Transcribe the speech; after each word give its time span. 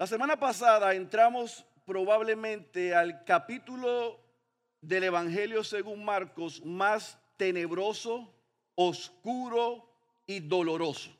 La 0.00 0.06
semana 0.06 0.40
pasada 0.40 0.94
entramos 0.94 1.66
probablemente 1.84 2.94
al 2.94 3.22
capítulo 3.22 4.18
del 4.80 5.04
Evangelio 5.04 5.62
según 5.62 6.02
Marcos 6.02 6.64
más 6.64 7.18
tenebroso, 7.36 8.34
oscuro 8.76 9.92
y 10.26 10.40
doloroso. 10.40 11.14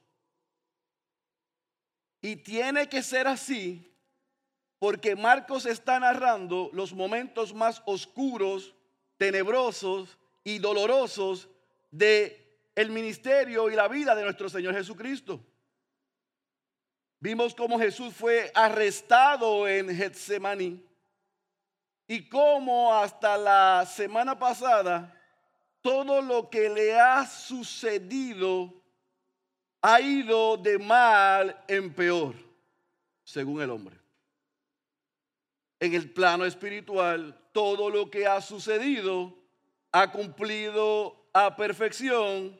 Y 2.22 2.36
tiene 2.36 2.88
que 2.88 3.02
ser 3.02 3.26
así 3.26 3.94
porque 4.78 5.14
Marcos 5.14 5.66
está 5.66 6.00
narrando 6.00 6.70
los 6.72 6.94
momentos 6.94 7.52
más 7.52 7.82
oscuros, 7.84 8.74
tenebrosos 9.18 10.16
y 10.42 10.58
dolorosos 10.58 11.50
de 11.90 12.58
el 12.74 12.88
ministerio 12.88 13.68
y 13.68 13.76
la 13.76 13.88
vida 13.88 14.14
de 14.14 14.24
nuestro 14.24 14.48
Señor 14.48 14.74
Jesucristo. 14.74 15.38
Vimos 17.20 17.54
cómo 17.54 17.78
Jesús 17.78 18.14
fue 18.14 18.50
arrestado 18.54 19.68
en 19.68 19.94
Getsemaní 19.94 20.82
y 22.08 22.26
cómo 22.30 22.94
hasta 22.94 23.36
la 23.36 23.84
semana 23.84 24.38
pasada 24.38 25.14
todo 25.82 26.22
lo 26.22 26.48
que 26.48 26.70
le 26.70 26.98
ha 26.98 27.26
sucedido 27.26 28.72
ha 29.82 30.00
ido 30.00 30.56
de 30.56 30.78
mal 30.78 31.62
en 31.68 31.92
peor, 31.92 32.34
según 33.22 33.60
el 33.60 33.70
hombre. 33.70 33.98
En 35.78 35.92
el 35.92 36.10
plano 36.10 36.46
espiritual, 36.46 37.38
todo 37.52 37.90
lo 37.90 38.10
que 38.10 38.26
ha 38.26 38.40
sucedido 38.40 39.34
ha 39.92 40.10
cumplido 40.10 41.28
a 41.34 41.54
perfección 41.54 42.58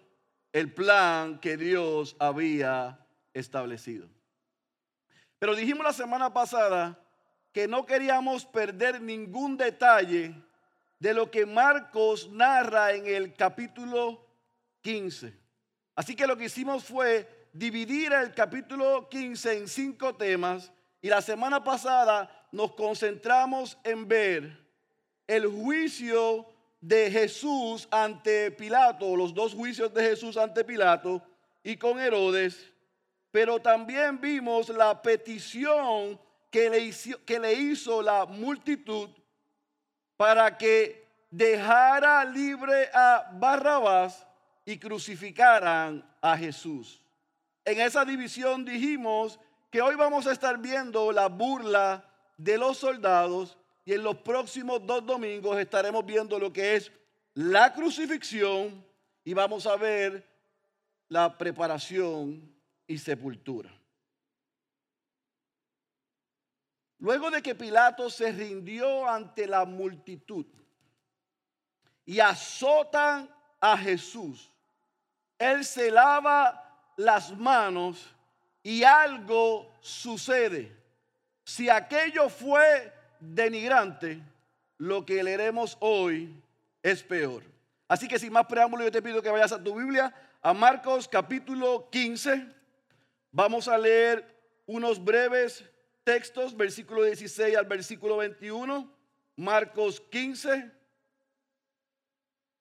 el 0.53 0.73
plan 0.73 1.39
que 1.41 1.57
Dios 1.57 2.15
había 2.19 3.07
establecido. 3.33 4.20
Pero 5.41 5.57
dijimos 5.57 5.85
la 5.85 5.95
semana 5.95 6.33
pasada 6.33 6.97
que 7.51 7.67
no 7.67 7.87
queríamos 7.87 8.45
perder 8.45 9.01
ningún 9.01 9.57
detalle 9.57 10.35
de 10.99 11.15
lo 11.15 11.31
que 11.31 11.47
Marcos 11.47 12.29
narra 12.31 12.93
en 12.93 13.07
el 13.07 13.33
capítulo 13.33 14.23
15. 14.83 15.35
Así 15.95 16.15
que 16.15 16.27
lo 16.27 16.37
que 16.37 16.45
hicimos 16.45 16.85
fue 16.85 17.49
dividir 17.55 18.13
el 18.13 18.35
capítulo 18.35 19.09
15 19.09 19.57
en 19.57 19.67
cinco 19.67 20.15
temas 20.15 20.71
y 21.01 21.09
la 21.09 21.23
semana 21.23 21.65
pasada 21.65 22.47
nos 22.53 22.75
concentramos 22.75 23.79
en 23.83 24.07
ver 24.07 24.63
el 25.27 25.47
juicio 25.47 26.47
de 26.83 27.11
Jesús 27.11 27.89
ante 27.91 28.51
Pilato, 28.51 29.17
los 29.17 29.33
dos 29.33 29.55
juicios 29.55 29.93
de 29.95 30.03
Jesús 30.03 30.37
ante 30.37 30.65
Pilato 30.65 31.23
y 31.63 31.79
con 31.79 31.99
Herodes, 31.99 32.71
pero 33.31 33.61
también 33.61 34.21
vimos 34.21 34.69
la 34.69 35.01
petición 35.01 36.19
que 36.51 36.69
le 36.69 36.81
hizo, 36.81 37.25
que 37.25 37.39
le 37.39 37.53
hizo 37.53 38.03
la 38.03 38.27
multitud 38.27 39.09
para 40.17 40.59
que 40.59 41.09
dejara 41.31 42.25
libre 42.25 42.91
a 42.93 43.31
Barrabás 43.35 44.27
y 44.65 44.79
crucificaran 44.79 46.05
a 46.21 46.37
Jesús. 46.37 47.03
En 47.65 47.81
esa 47.81 48.05
división 48.05 48.65
dijimos 48.65 49.39
que 49.71 49.81
hoy 49.81 49.95
vamos 49.95 50.27
a 50.27 50.33
estar 50.33 50.59
viendo 50.59 51.13
la 51.13 51.29
burla 51.29 52.05
de 52.37 52.59
los 52.59 52.79
soldados 52.79 53.57
y 53.85 53.93
en 53.93 54.03
los 54.03 54.17
próximos 54.17 54.85
dos 54.85 55.07
domingos 55.07 55.59
estaremos 55.59 56.05
viendo 56.05 56.39
lo 56.39 56.53
que 56.53 56.77
es 56.77 56.91
la 57.35 57.73
crucifixión 57.73 58.85
y 59.25 59.35
vamos 59.35 59.67
a 59.67 59.77
ver 59.77 60.27
la 61.09 61.37
preparación 61.39 62.60
y 62.91 62.99
sepultura. 62.99 63.71
Luego 66.99 67.31
de 67.31 67.41
que 67.41 67.55
Pilato 67.55 68.11
se 68.11 68.33
rindió 68.33 69.09
ante 69.09 69.47
la 69.47 69.65
multitud 69.65 70.45
y 72.05 72.19
azotan 72.19 73.31
a 73.61 73.79
Jesús, 73.79 74.53
él 75.39 75.65
se 75.65 75.93
lava 75.93 76.93
las 76.97 77.31
manos 77.39 78.13
y 78.61 78.83
algo 78.83 79.73
sucede. 79.81 80.77
Si 81.45 81.71
aquello 81.71 82.29
fue 82.29 82.93
denigrante, 83.21 84.21
lo 84.79 85.07
que 85.07 85.23
leeremos 85.23 85.77
hoy 85.79 86.35
es 86.83 87.05
peor. 87.05 87.45
Así 87.87 88.09
que 88.09 88.19
sin 88.19 88.33
más 88.33 88.47
preámbulo, 88.47 88.83
yo 88.83 88.91
te 88.91 89.01
pido 89.01 89.23
que 89.23 89.31
vayas 89.31 89.53
a 89.53 89.63
tu 89.63 89.77
Biblia, 89.77 90.13
a 90.43 90.53
Marcos 90.53 91.07
capítulo 91.07 91.89
15. 91.91 92.60
Vamos 93.33 93.69
a 93.69 93.79
leer 93.79 94.25
unos 94.67 95.03
breves 95.03 95.65
textos, 96.05 96.57
versículo 96.57 97.05
16 97.05 97.57
al 97.57 97.67
versículo 97.67 98.17
21. 98.17 98.93
Marcos 99.37 100.01
15, 100.01 100.71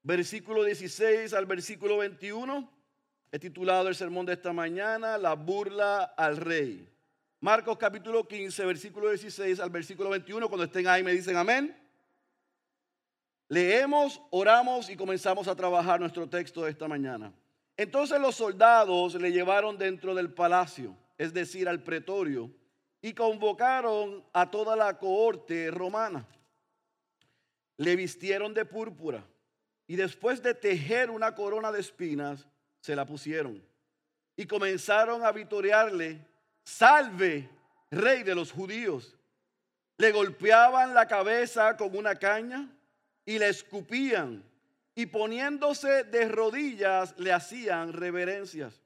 versículo 0.04 0.64
16 0.64 1.34
al 1.34 1.46
versículo 1.46 1.98
21. 1.98 2.72
He 3.32 3.40
titulado 3.40 3.90
el 3.90 3.96
sermón 3.96 4.26
de 4.26 4.34
esta 4.34 4.54
mañana, 4.54 5.18
La 5.18 5.34
burla 5.34 6.04
al 6.04 6.38
rey. 6.38 6.88
Marcos 7.42 7.78
capítulo 7.78 8.28
15, 8.28 8.66
versículo 8.66 9.10
16 9.10 9.60
al 9.60 9.70
versículo 9.70 10.10
21. 10.10 10.48
Cuando 10.48 10.66
estén 10.66 10.88
ahí 10.88 11.04
me 11.04 11.14
dicen 11.14 11.36
amén. 11.36 11.76
Leemos, 13.48 14.22
oramos 14.30 14.90
y 14.90 14.96
comenzamos 14.96 15.48
a 15.48 15.56
trabajar 15.56 16.00
nuestro 16.00 16.30
texto 16.30 16.64
de 16.64 16.72
esta 16.72 16.88
mañana. 16.88 17.34
Entonces 17.80 18.20
los 18.20 18.36
soldados 18.36 19.16
le 19.16 19.32
llevaron 19.32 19.78
dentro 19.78 20.14
del 20.14 20.34
palacio, 20.34 20.98
es 21.18 21.34
decir, 21.34 21.70
al 21.70 21.82
pretorio, 21.82 22.52
y 23.02 23.14
convocaron 23.14 24.22
a 24.34 24.52
toda 24.52 24.76
la 24.76 24.98
cohorte 24.98 25.72
romana. 25.72 26.28
Le 27.78 27.96
vistieron 27.96 28.54
de 28.54 28.66
púrpura 28.66 29.24
y 29.88 29.96
después 29.96 30.44
de 30.44 30.54
tejer 30.54 31.10
una 31.10 31.34
corona 31.34 31.72
de 31.72 31.80
espinas, 31.80 32.46
se 32.82 32.98
la 32.98 33.06
pusieron. 33.06 33.64
Y 34.36 34.46
comenzaron 34.46 35.24
a 35.24 35.32
vitorearle 35.32 36.20
salve, 36.66 37.50
rey 37.92 38.24
de 38.24 38.36
los 38.36 38.52
judíos. 38.52 39.16
Le 39.96 40.12
golpeaban 40.12 40.94
la 40.94 41.08
cabeza 41.08 41.78
con 41.78 41.96
una 41.96 42.16
caña 42.16 42.68
y 43.24 43.40
le 43.40 43.48
escupían 43.48 44.44
y 44.96 45.06
poniéndose 45.06 46.04
de 46.04 46.28
rodillas 46.28 47.18
le 47.18 47.32
hacían 47.32 47.94
reverencias. 47.94 48.82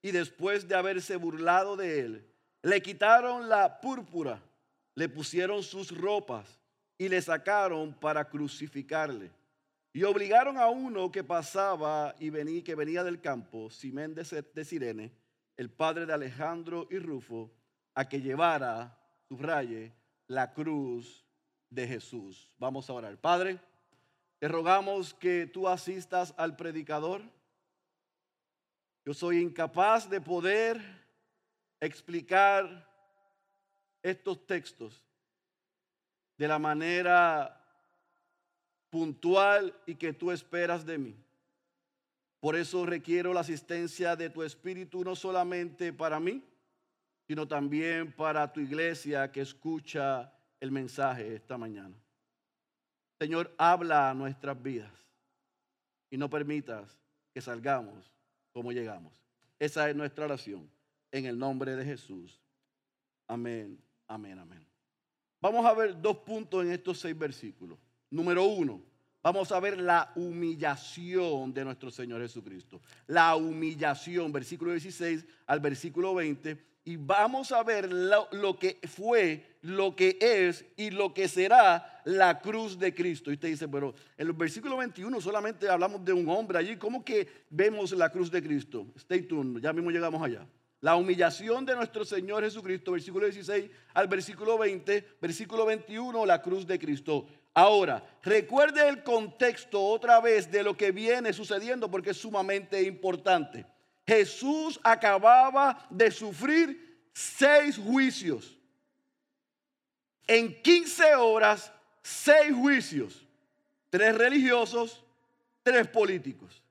Y 0.00 0.12
después 0.12 0.68
de 0.68 0.76
haberse 0.76 1.16
burlado 1.16 1.76
de 1.76 2.00
él, 2.00 2.28
le 2.62 2.80
quitaron 2.82 3.48
la 3.48 3.80
púrpura, 3.80 4.40
le 4.94 5.08
pusieron 5.08 5.62
sus 5.62 5.96
ropas 5.96 6.58
y 6.96 7.08
le 7.08 7.20
sacaron 7.20 7.92
para 7.94 8.28
crucificarle. 8.28 9.30
Y 9.92 10.02
obligaron 10.04 10.58
a 10.58 10.68
uno 10.68 11.10
que 11.10 11.24
pasaba 11.24 12.14
y 12.18 12.30
venía, 12.30 12.62
que 12.62 12.74
venía 12.74 13.02
del 13.02 13.20
campo, 13.20 13.70
Simén 13.70 14.14
de 14.14 14.64
Sirene, 14.64 15.12
el 15.56 15.70
padre 15.70 16.06
de 16.06 16.12
Alejandro 16.12 16.86
y 16.90 16.98
Rufo, 16.98 17.50
a 17.94 18.08
que 18.08 18.20
llevara, 18.20 18.96
subraye, 19.28 19.92
la 20.28 20.52
cruz 20.52 21.24
de 21.70 21.86
Jesús. 21.86 22.50
Vamos 22.58 22.88
a 22.88 22.92
orar. 22.92 23.16
Padre, 23.18 23.58
te 24.38 24.48
rogamos 24.48 25.14
que 25.14 25.46
tú 25.46 25.68
asistas 25.68 26.32
al 26.36 26.56
predicador. 26.56 27.22
Yo 29.04 29.14
soy 29.14 29.40
incapaz 29.40 30.08
de 30.08 30.20
poder 30.20 30.80
explicar 31.80 32.88
estos 34.02 34.46
textos 34.46 35.02
de 36.36 36.46
la 36.46 36.58
manera 36.58 37.54
puntual 38.90 39.74
y 39.86 39.96
que 39.96 40.12
tú 40.12 40.30
esperas 40.30 40.86
de 40.86 40.98
mí. 40.98 41.16
Por 42.40 42.54
eso 42.54 42.86
requiero 42.86 43.34
la 43.34 43.40
asistencia 43.40 44.14
de 44.14 44.30
tu 44.30 44.44
Espíritu 44.44 45.02
no 45.02 45.16
solamente 45.16 45.92
para 45.92 46.20
mí, 46.20 46.44
sino 47.26 47.48
también 47.48 48.12
para 48.12 48.52
tu 48.52 48.60
iglesia 48.60 49.32
que 49.32 49.40
escucha 49.40 50.32
el 50.60 50.70
mensaje 50.70 51.34
esta 51.34 51.58
mañana. 51.58 51.96
Señor, 53.18 53.52
habla 53.58 54.10
a 54.10 54.14
nuestras 54.14 54.60
vidas 54.62 54.92
y 56.10 56.16
no 56.16 56.30
permitas 56.30 56.98
que 57.34 57.40
salgamos 57.40 58.12
como 58.52 58.72
llegamos. 58.72 59.12
Esa 59.58 59.90
es 59.90 59.96
nuestra 59.96 60.24
oración 60.24 60.70
en 61.10 61.26
el 61.26 61.38
nombre 61.38 61.74
de 61.74 61.84
Jesús. 61.84 62.40
Amén, 63.26 63.78
amén, 64.06 64.38
amén. 64.38 64.64
Vamos 65.40 65.66
a 65.66 65.74
ver 65.74 66.00
dos 66.00 66.18
puntos 66.18 66.64
en 66.64 66.72
estos 66.72 67.00
seis 67.00 67.18
versículos. 67.18 67.78
Número 68.10 68.44
uno, 68.44 68.82
vamos 69.22 69.50
a 69.52 69.60
ver 69.60 69.78
la 69.78 70.12
humillación 70.14 71.52
de 71.52 71.64
nuestro 71.64 71.90
Señor 71.90 72.20
Jesucristo. 72.22 72.80
La 73.06 73.34
humillación, 73.34 74.32
versículo 74.32 74.72
16 74.72 75.26
al 75.46 75.60
versículo 75.60 76.14
20. 76.14 76.68
Y 76.88 76.96
vamos 76.96 77.52
a 77.52 77.62
ver 77.62 77.92
lo, 77.92 78.58
que 78.58 78.78
fue, 78.88 79.58
lo 79.60 79.94
que 79.94 80.16
es 80.22 80.64
y 80.74 80.88
lo 80.88 81.12
que 81.12 81.28
será 81.28 82.00
la 82.06 82.40
cruz 82.40 82.78
de 82.78 82.94
Cristo. 82.94 83.30
Y 83.30 83.34
usted 83.34 83.48
dice, 83.48 83.68
pero 83.68 83.94
en 84.16 84.26
el 84.26 84.32
versículo 84.32 84.78
21 84.78 85.20
solamente 85.20 85.68
hablamos 85.68 86.02
de 86.02 86.14
un 86.14 86.26
hombre 86.30 86.56
allí. 86.56 86.78
¿Cómo 86.78 87.04
que 87.04 87.28
vemos 87.50 87.92
la 87.92 88.08
cruz 88.08 88.30
de 88.30 88.42
Cristo? 88.42 88.86
Stay 88.96 89.20
tuned, 89.20 89.60
ya 89.60 89.74
mismo 89.74 89.90
llegamos 89.90 90.22
allá. 90.22 90.46
La 90.80 90.96
humillación 90.96 91.66
de 91.66 91.76
nuestro 91.76 92.06
Señor 92.06 92.42
Jesucristo, 92.42 92.92
versículo 92.92 93.26
16 93.26 93.70
al 93.92 94.08
versículo 94.08 94.56
20, 94.56 95.18
versículo 95.20 95.66
21, 95.66 96.24
la 96.24 96.40
cruz 96.40 96.66
de 96.66 96.78
Cristo. 96.78 97.26
Ahora, 97.52 98.02
recuerde 98.22 98.88
el 98.88 99.02
contexto 99.02 99.84
otra 99.84 100.22
vez 100.22 100.50
de 100.50 100.62
lo 100.62 100.74
que 100.74 100.90
viene 100.90 101.34
sucediendo 101.34 101.90
porque 101.90 102.12
es 102.12 102.16
sumamente 102.16 102.82
importante. 102.82 103.66
Jesús 104.08 104.80
acababa 104.82 105.86
de 105.90 106.10
sufrir 106.10 106.98
seis 107.12 107.76
juicios. 107.76 108.56
En 110.26 110.62
15 110.62 111.14
horas, 111.16 111.70
seis 112.02 112.54
juicios. 112.54 113.22
Tres 113.90 114.16
religiosos, 114.16 115.04
tres 115.62 115.86
políticos. 115.88 116.62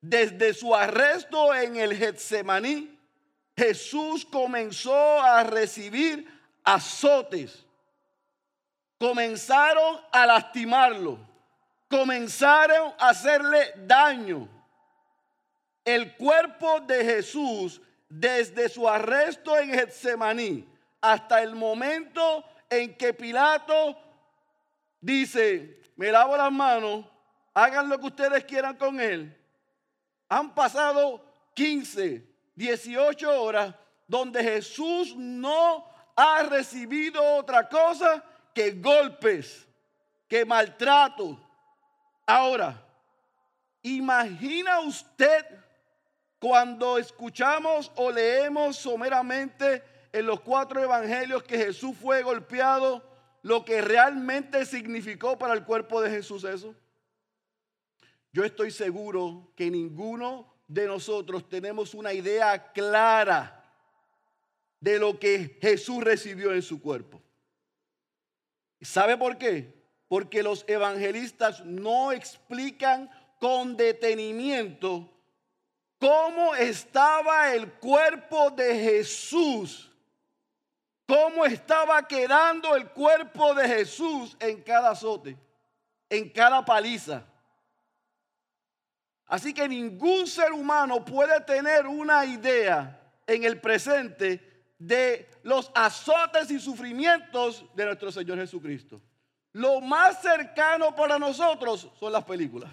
Desde 0.00 0.52
su 0.52 0.74
arresto 0.74 1.54
en 1.54 1.76
el 1.76 1.96
Getsemaní, 1.96 2.98
Jesús 3.56 4.24
comenzó 4.24 5.20
a 5.22 5.44
recibir 5.44 6.26
azotes. 6.64 7.64
Comenzaron 8.98 10.00
a 10.10 10.26
lastimarlo. 10.26 11.20
Comenzaron 11.88 12.94
a 12.98 13.10
hacerle 13.10 13.74
daño. 13.76 14.53
El 15.84 16.16
cuerpo 16.16 16.80
de 16.80 17.04
Jesús, 17.04 17.80
desde 18.08 18.68
su 18.68 18.88
arresto 18.88 19.58
en 19.58 19.70
Getsemaní 19.70 20.68
hasta 21.00 21.42
el 21.42 21.54
momento 21.54 22.44
en 22.70 22.96
que 22.96 23.12
Pilato 23.12 23.96
dice, 25.00 25.80
me 25.96 26.10
lavo 26.10 26.36
las 26.36 26.50
manos, 26.50 27.04
hagan 27.52 27.88
lo 27.88 27.98
que 27.98 28.06
ustedes 28.06 28.44
quieran 28.44 28.76
con 28.76 28.98
él. 29.00 29.36
Han 30.28 30.54
pasado 30.54 31.24
15, 31.54 32.26
18 32.54 33.42
horas 33.42 33.74
donde 34.06 34.42
Jesús 34.42 35.14
no 35.16 35.86
ha 36.16 36.42
recibido 36.44 37.22
otra 37.36 37.68
cosa 37.68 38.24
que 38.54 38.72
golpes, 38.72 39.66
que 40.28 40.44
maltrato. 40.44 41.38
Ahora, 42.26 42.82
imagina 43.82 44.80
usted 44.80 45.63
cuando 46.44 46.98
escuchamos 46.98 47.90
o 47.96 48.10
leemos 48.10 48.76
someramente 48.76 49.82
en 50.12 50.26
los 50.26 50.40
cuatro 50.40 50.82
evangelios 50.82 51.42
que 51.42 51.56
Jesús 51.56 51.96
fue 51.96 52.22
golpeado, 52.22 53.02
lo 53.40 53.64
que 53.64 53.80
realmente 53.80 54.66
significó 54.66 55.38
para 55.38 55.54
el 55.54 55.64
cuerpo 55.64 56.02
de 56.02 56.10
Jesús 56.10 56.44
eso. 56.44 56.74
Yo 58.30 58.44
estoy 58.44 58.70
seguro 58.72 59.54
que 59.56 59.70
ninguno 59.70 60.54
de 60.68 60.86
nosotros 60.86 61.48
tenemos 61.48 61.94
una 61.94 62.12
idea 62.12 62.72
clara 62.74 63.64
de 64.80 64.98
lo 64.98 65.18
que 65.18 65.58
Jesús 65.62 66.04
recibió 66.04 66.52
en 66.52 66.60
su 66.60 66.82
cuerpo. 66.82 67.22
¿Sabe 68.82 69.16
por 69.16 69.38
qué? 69.38 69.82
Porque 70.08 70.42
los 70.42 70.66
evangelistas 70.68 71.64
no 71.64 72.12
explican 72.12 73.10
con 73.40 73.78
detenimiento 73.78 75.13
cómo 75.98 76.54
estaba 76.54 77.54
el 77.54 77.72
cuerpo 77.72 78.50
de 78.50 78.74
Jesús, 78.78 79.90
cómo 81.06 81.44
estaba 81.44 82.06
quedando 82.06 82.74
el 82.76 82.88
cuerpo 82.90 83.54
de 83.54 83.68
Jesús 83.68 84.36
en 84.40 84.62
cada 84.62 84.90
azote, 84.90 85.36
en 86.08 86.28
cada 86.30 86.64
paliza. 86.64 87.24
Así 89.26 89.54
que 89.54 89.68
ningún 89.68 90.26
ser 90.26 90.52
humano 90.52 91.04
puede 91.04 91.40
tener 91.40 91.86
una 91.86 92.24
idea 92.24 93.00
en 93.26 93.44
el 93.44 93.60
presente 93.60 94.66
de 94.78 95.28
los 95.42 95.70
azotes 95.74 96.50
y 96.50 96.60
sufrimientos 96.60 97.64
de 97.74 97.86
nuestro 97.86 98.12
Señor 98.12 98.38
Jesucristo. 98.38 99.00
Lo 99.52 99.80
más 99.80 100.20
cercano 100.20 100.94
para 100.94 101.18
nosotros 101.18 101.90
son 101.98 102.12
las 102.12 102.24
películas. 102.24 102.72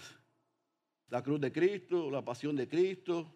La 1.12 1.22
cruz 1.22 1.40
de 1.40 1.52
Cristo, 1.52 2.10
la 2.10 2.24
pasión 2.24 2.56
de 2.56 2.68
Cristo, 2.68 3.36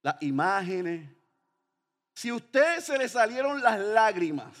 las 0.00 0.22
imágenes. 0.22 1.10
Si 2.14 2.28
a 2.28 2.34
usted 2.34 2.78
se 2.78 2.96
le 2.96 3.08
salieron 3.08 3.60
las 3.60 3.80
lágrimas 3.80 4.56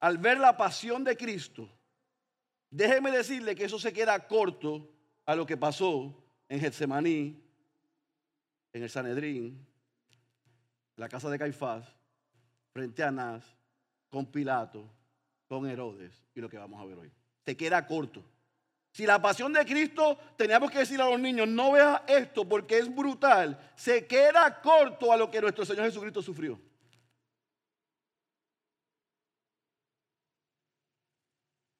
al 0.00 0.18
ver 0.18 0.38
la 0.38 0.56
pasión 0.56 1.02
de 1.02 1.16
Cristo, 1.16 1.68
déjeme 2.70 3.10
decirle 3.10 3.54
que 3.54 3.64
eso 3.64 3.78
se 3.78 3.92
queda 3.92 4.28
corto 4.28 4.90
a 5.24 5.34
lo 5.34 5.46
que 5.46 5.56
pasó 5.56 6.14
en 6.48 6.60
Getsemaní, 6.60 7.42
en 8.72 8.82
el 8.82 8.90
Sanedrín, 8.90 9.44
en 9.46 11.00
la 11.00 11.08
casa 11.08 11.30
de 11.30 11.38
Caifás, 11.38 11.84
frente 12.74 13.02
a 13.02 13.08
Anás, 13.08 13.44
con 14.10 14.26
Pilato, 14.26 14.86
con 15.48 15.66
Herodes 15.66 16.12
y 16.34 16.40
lo 16.40 16.48
que 16.50 16.58
vamos 16.58 16.78
a 16.78 16.84
ver 16.84 16.98
hoy. 16.98 17.10
Se 17.46 17.56
queda 17.56 17.86
corto. 17.86 18.22
Si 18.92 19.06
la 19.06 19.22
pasión 19.22 19.52
de 19.52 19.64
Cristo, 19.64 20.18
teníamos 20.36 20.70
que 20.70 20.78
decir 20.78 21.00
a 21.00 21.08
los 21.08 21.20
niños, 21.20 21.46
no 21.46 21.72
veas 21.72 22.02
esto 22.08 22.48
porque 22.48 22.78
es 22.78 22.92
brutal, 22.92 23.72
se 23.76 24.06
queda 24.06 24.60
corto 24.60 25.12
a 25.12 25.16
lo 25.16 25.30
que 25.30 25.40
nuestro 25.40 25.64
Señor 25.64 25.84
Jesucristo 25.86 26.20
sufrió. 26.20 26.60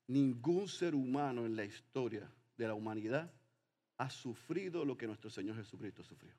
Ningún 0.07 0.69
ser 0.69 0.95
humano 0.95 1.47
en 1.47 1.57
la 1.57 1.65
historia 1.65 2.31
de 2.57 2.67
la 2.67 2.75
humanidad 2.75 3.31
ha 3.97 4.11
sufrido 4.11 4.85
lo 4.85 4.97
que 4.97 5.07
nuestro 5.07 5.31
Señor 5.31 5.57
Jesucristo 5.57 6.03
sufrió. 6.03 6.33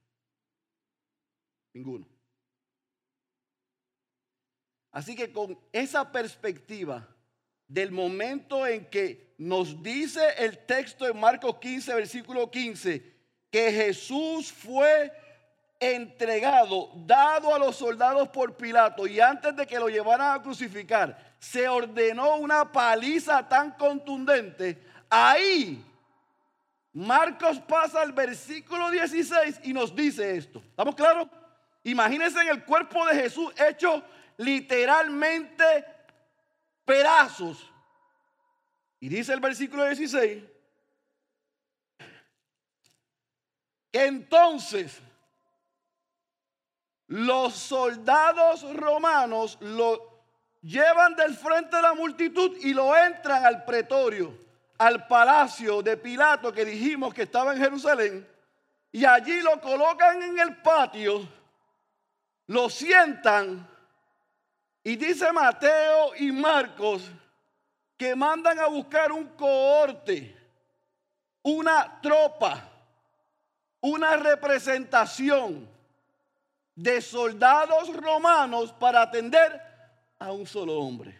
Ninguno. 1.73 2.05
Así 4.91 5.15
que 5.15 5.31
con 5.31 5.57
esa 5.71 6.11
perspectiva 6.11 7.07
del 7.71 7.89
momento 7.89 8.67
en 8.67 8.85
que 8.85 9.33
nos 9.37 9.81
dice 9.81 10.21
el 10.37 10.57
texto 10.65 11.07
en 11.07 11.17
Marcos 11.17 11.55
15, 11.55 11.93
versículo 11.95 12.51
15, 12.51 13.01
que 13.49 13.71
Jesús 13.71 14.51
fue 14.51 15.09
entregado, 15.79 16.91
dado 17.05 17.55
a 17.55 17.59
los 17.59 17.77
soldados 17.77 18.27
por 18.27 18.57
Pilato 18.57 19.07
y 19.07 19.21
antes 19.21 19.55
de 19.55 19.65
que 19.65 19.79
lo 19.79 19.87
llevaran 19.87 20.35
a 20.35 20.41
crucificar, 20.41 21.17
se 21.39 21.69
ordenó 21.69 22.35
una 22.35 22.69
paliza 22.69 23.47
tan 23.47 23.71
contundente, 23.71 24.77
ahí 25.09 25.81
Marcos 26.91 27.57
pasa 27.61 28.01
al 28.01 28.11
versículo 28.11 28.91
16 28.91 29.61
y 29.63 29.71
nos 29.71 29.95
dice 29.95 30.35
esto. 30.35 30.59
¿Estamos 30.59 30.93
claros? 30.93 31.29
Imagínense 31.85 32.41
en 32.41 32.49
el 32.49 32.65
cuerpo 32.65 33.05
de 33.05 33.15
Jesús 33.15 33.53
hecho 33.65 34.03
literalmente 34.35 35.85
pedazos. 36.85 37.71
Y 38.99 39.09
dice 39.09 39.33
el 39.33 39.39
versículo 39.39 39.85
16 39.85 40.43
que 43.91 44.05
entonces 44.05 45.01
los 47.07 47.53
soldados 47.53 48.63
romanos 48.75 49.57
lo 49.59 50.23
llevan 50.61 51.15
del 51.15 51.35
frente 51.35 51.75
de 51.75 51.81
la 51.81 51.93
multitud 51.93 52.55
y 52.61 52.73
lo 52.73 52.95
entran 52.95 53.43
al 53.45 53.65
pretorio 53.65 54.41
al 54.81 55.05
palacio 55.05 55.83
de 55.83 55.95
Pilato 55.95 56.51
que 56.51 56.65
dijimos 56.65 57.13
que 57.13 57.21
estaba 57.21 57.53
en 57.53 57.61
Jerusalén 57.61 58.27
y 58.91 59.05
allí 59.05 59.39
lo 59.41 59.61
colocan 59.61 60.23
en 60.23 60.39
el 60.39 60.57
patio, 60.57 61.21
lo 62.47 62.67
sientan 62.67 63.69
y 64.83 64.95
dice 64.95 65.31
Mateo 65.31 66.15
y 66.17 66.31
Marcos 66.31 67.09
que 67.97 68.15
mandan 68.15 68.59
a 68.59 68.67
buscar 68.67 69.11
un 69.11 69.27
cohorte, 69.29 70.35
una 71.43 71.99
tropa, 72.01 72.67
una 73.79 74.17
representación 74.17 75.69
de 76.75 77.01
soldados 77.01 77.95
romanos 77.95 78.73
para 78.73 79.03
atender 79.03 79.61
a 80.17 80.31
un 80.31 80.47
solo 80.47 80.79
hombre. 80.79 81.15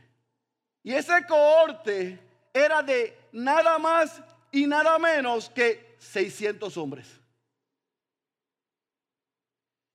Y 0.84 0.94
ese 0.94 1.26
cohorte 1.28 2.20
era 2.54 2.82
de 2.82 3.16
nada 3.32 3.78
más 3.78 4.22
y 4.52 4.66
nada 4.66 4.98
menos 4.98 5.50
que 5.50 5.96
600 6.00 6.76
hombres. 6.78 7.08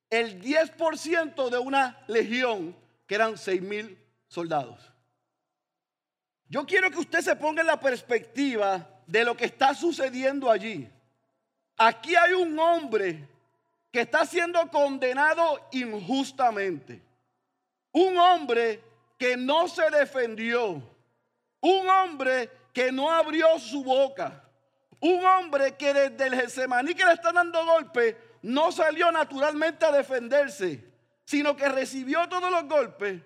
El 0.08 0.40
10% 0.40 1.50
de 1.50 1.58
una 1.58 2.04
legión, 2.06 2.76
que 3.06 3.14
eran 3.14 3.38
6 3.38 3.62
mil 3.62 3.98
soldados. 4.28 4.92
Yo 6.48 6.64
quiero 6.66 6.90
que 6.90 6.98
usted 6.98 7.20
se 7.20 7.36
ponga 7.36 7.60
en 7.60 7.66
la 7.66 7.80
perspectiva 7.80 8.88
de 9.06 9.24
lo 9.24 9.36
que 9.36 9.46
está 9.46 9.74
sucediendo 9.74 10.50
allí. 10.50 10.88
Aquí 11.76 12.14
hay 12.14 12.32
un 12.32 12.58
hombre 12.58 13.28
que 13.90 14.02
está 14.02 14.24
siendo 14.24 14.70
condenado 14.70 15.68
injustamente. 15.72 17.02
Un 17.92 18.16
hombre 18.18 18.82
que 19.18 19.36
no 19.36 19.68
se 19.68 19.90
defendió 19.90 20.82
un 21.66 21.88
hombre 21.88 22.50
que 22.72 22.92
no 22.92 23.10
abrió 23.10 23.58
su 23.58 23.82
boca. 23.82 24.42
Un 25.00 25.24
hombre 25.24 25.76
que 25.76 25.92
desde 25.92 26.26
el 26.26 26.34
Getsemaní 26.34 26.94
que 26.94 27.04
le 27.04 27.12
está 27.12 27.32
dando 27.32 27.64
golpe 27.64 28.16
no 28.42 28.70
salió 28.72 29.10
naturalmente 29.10 29.84
a 29.84 29.92
defenderse. 29.92 30.84
Sino 31.26 31.56
que 31.56 31.68
recibió 31.68 32.26
todos 32.28 32.50
los 32.50 32.64
golpes. 32.66 33.20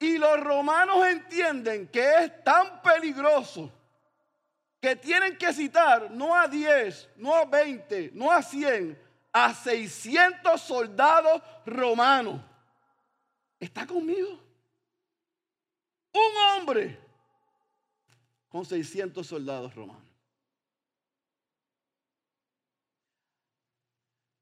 Y 0.00 0.18
los 0.18 0.38
romanos 0.40 1.06
entienden 1.06 1.88
que 1.88 2.04
es 2.18 2.44
tan 2.44 2.82
peligroso 2.82 3.72
que 4.80 4.94
tienen 4.96 5.36
que 5.38 5.52
citar 5.52 6.10
no 6.10 6.36
a 6.36 6.46
10, 6.46 7.10
no 7.16 7.34
a 7.34 7.44
20, 7.44 8.10
no 8.14 8.30
a 8.30 8.42
100, 8.42 9.00
a 9.32 9.54
600 9.54 10.60
soldados 10.60 11.40
romanos. 11.64 12.40
¿Está 13.58 13.86
conmigo? 13.86 14.40
Un 16.12 16.36
hombre 16.36 16.98
con 18.48 18.64
600 18.64 19.26
soldados 19.26 19.74
romanos. 19.74 20.02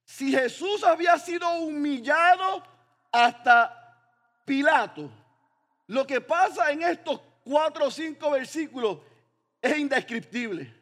Si 0.04 0.30
Jesús 0.30 0.82
había 0.82 1.18
sido 1.18 1.50
humillado 1.58 2.75
hasta 3.16 3.82
Pilato, 4.44 5.10
lo 5.86 6.06
que 6.06 6.20
pasa 6.20 6.70
en 6.70 6.82
estos 6.82 7.20
cuatro 7.42 7.86
o 7.86 7.90
cinco 7.90 8.30
versículos 8.30 9.00
es 9.60 9.78
indescriptible. 9.78 10.72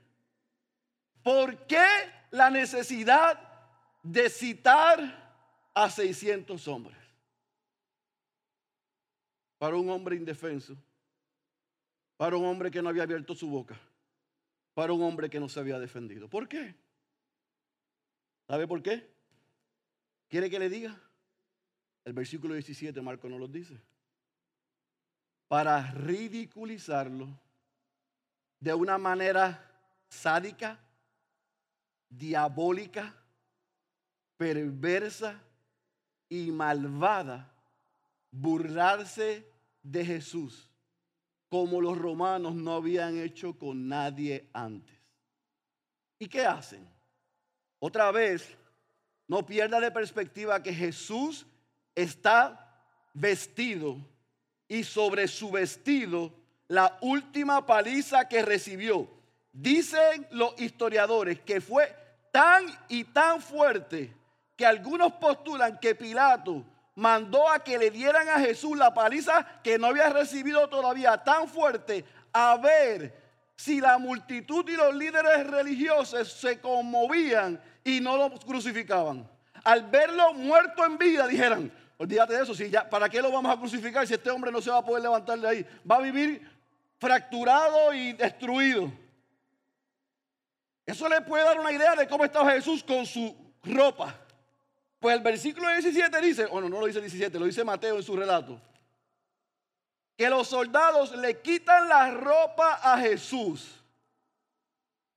¿Por 1.23 1.67
qué 1.67 1.87
la 2.33 2.51
necesidad 2.51 3.41
de 4.03 4.29
citar 4.29 4.99
a 5.73 5.89
600 5.89 6.67
hombres? 6.69 6.99
Para 9.57 9.77
un 9.77 9.89
hombre 9.89 10.17
indefenso, 10.17 10.77
para 12.17 12.37
un 12.37 12.45
hombre 12.45 12.71
que 12.71 12.83
no 12.83 12.89
había 12.89 13.05
abierto 13.05 13.35
su 13.35 13.49
boca, 13.49 13.79
para 14.75 14.93
un 14.93 15.03
hombre 15.03 15.31
que 15.31 15.41
no 15.41 15.49
se 15.49 15.61
había 15.61 15.79
defendido. 15.79 16.29
¿Por 16.29 16.49
qué? 16.49 16.75
¿Sabe 18.49 18.67
por 18.67 18.83
qué? 18.83 19.09
¿Quiere 20.29 20.51
que 20.51 20.59
le 20.59 20.69
diga? 20.69 21.01
El 22.05 22.13
versículo 22.13 22.55
17, 22.55 23.01
Marco 23.01 23.29
nos 23.29 23.41
lo 23.41 23.49
dice. 23.49 23.81
Para 25.49 25.93
ridiculizarlo 25.93 27.29
de 28.61 28.75
una 28.75 28.99
manera 28.99 29.71
sádica, 30.09 30.79
diabólica, 32.09 33.15
perversa 34.37 35.41
y 36.29 36.51
malvada, 36.51 37.53
burlarse 38.31 39.47
de 39.83 40.05
Jesús 40.05 40.71
como 41.55 41.81
los 41.81 41.97
romanos 41.97 42.53
no 42.57 42.75
habían 42.75 43.17
hecho 43.17 43.57
con 43.57 43.87
nadie 43.87 44.49
antes. 44.53 44.99
¿Y 46.19 46.27
qué 46.27 46.45
hacen? 46.45 46.85
Otra 47.79 48.11
vez 48.11 48.59
no 49.29 49.47
pierda 49.47 49.79
de 49.79 49.93
perspectiva 49.93 50.61
que 50.61 50.75
Jesús 50.75 51.47
está 51.95 52.65
vestido 53.13 53.97
y 54.69 54.85
sobre 54.85 55.29
su 55.29 55.51
vestido 55.51 56.33
la 56.69 56.99
última 57.01 57.65
paliza 57.67 58.29
que 58.29 58.43
recibió. 58.43 59.09
Dicen 59.53 60.27
los 60.31 60.61
historiadores 60.61 61.41
que 61.41 61.61
fue 61.61 61.95
tan 62.33 62.67
y 62.89 63.05
tan 63.05 63.41
fuerte 63.41 64.13
que 64.57 64.67
algunos 64.67 65.13
postulan 65.15 65.79
que 65.79 65.95
Pilato 65.95 66.65
mandó 66.97 67.49
a 67.49 67.63
que 67.63 67.79
le 67.79 67.91
dieran 67.91 68.29
a 68.29 68.41
Jesús 68.41 68.77
la 68.77 68.93
paliza 68.95 69.47
que 69.63 69.79
no 69.79 69.89
había 69.89 70.09
recibido 70.11 70.69
todavía 70.69 71.23
tan 71.23 71.49
fuerte 71.49 72.05
a 72.33 72.57
ver 72.57 73.23
si 73.57 73.81
la 73.81 73.99
multitud 73.99 74.69
y 74.69 74.77
los 74.77 74.95
líderes 74.95 75.47
religiosos 75.47 76.33
se 76.33 76.61
conmovían 76.61 77.61
y 77.85 78.01
no 78.01 78.17
lo 78.17 78.31
crucificaban. 78.41 79.29
Al 79.63 79.85
verlo 79.85 80.35
muerto 80.35 80.85
en 80.85 80.99
vida, 80.99 81.27
dijeran, 81.27 81.73
olvídate 82.05 82.35
de 82.35 82.43
eso, 82.43 82.55
si 82.55 82.71
ya, 82.71 82.89
¿para 82.89 83.09
qué 83.09 83.21
lo 83.21 83.31
vamos 83.31 83.55
a 83.55 83.59
crucificar 83.59 84.07
si 84.07 84.15
este 84.15 84.31
hombre 84.31 84.51
no 84.53 84.61
se 84.61 84.71
va 84.71 84.79
a 84.79 84.85
poder 84.85 85.03
levantar 85.03 85.39
de 85.39 85.49
ahí? 85.49 85.67
Va 85.91 85.97
a 85.97 86.01
vivir 86.01 86.49
fracturado 86.99 87.93
y 87.93 88.13
destruido. 88.13 88.91
Eso 90.87 91.09
le 91.09 91.21
puede 91.23 91.45
dar 91.45 91.59
una 91.59 91.73
idea 91.73 91.95
de 91.95 92.07
cómo 92.07 92.25
estaba 92.25 92.53
Jesús 92.53 92.85
con 92.85 93.05
su 93.07 93.35
ropa. 93.63 94.15
Pues 95.01 95.17
el 95.17 95.23
versículo 95.23 95.69
17 95.69 96.21
dice, 96.21 96.47
bueno, 96.47 96.69
no 96.69 96.81
lo 96.81 96.87
dice 96.87 97.01
17, 97.01 97.39
lo 97.39 97.47
dice 97.47 97.65
Mateo 97.65 97.97
en 97.97 98.03
su 98.03 98.17
relato, 98.17 98.61
que 100.17 100.31
los 100.31 100.49
soldados 100.49 101.17
le 101.17 101.41
quitan 101.41 101.89
la 101.89 102.11
ropa 102.11 102.81
a 102.83 102.99
Jesús 102.99 103.85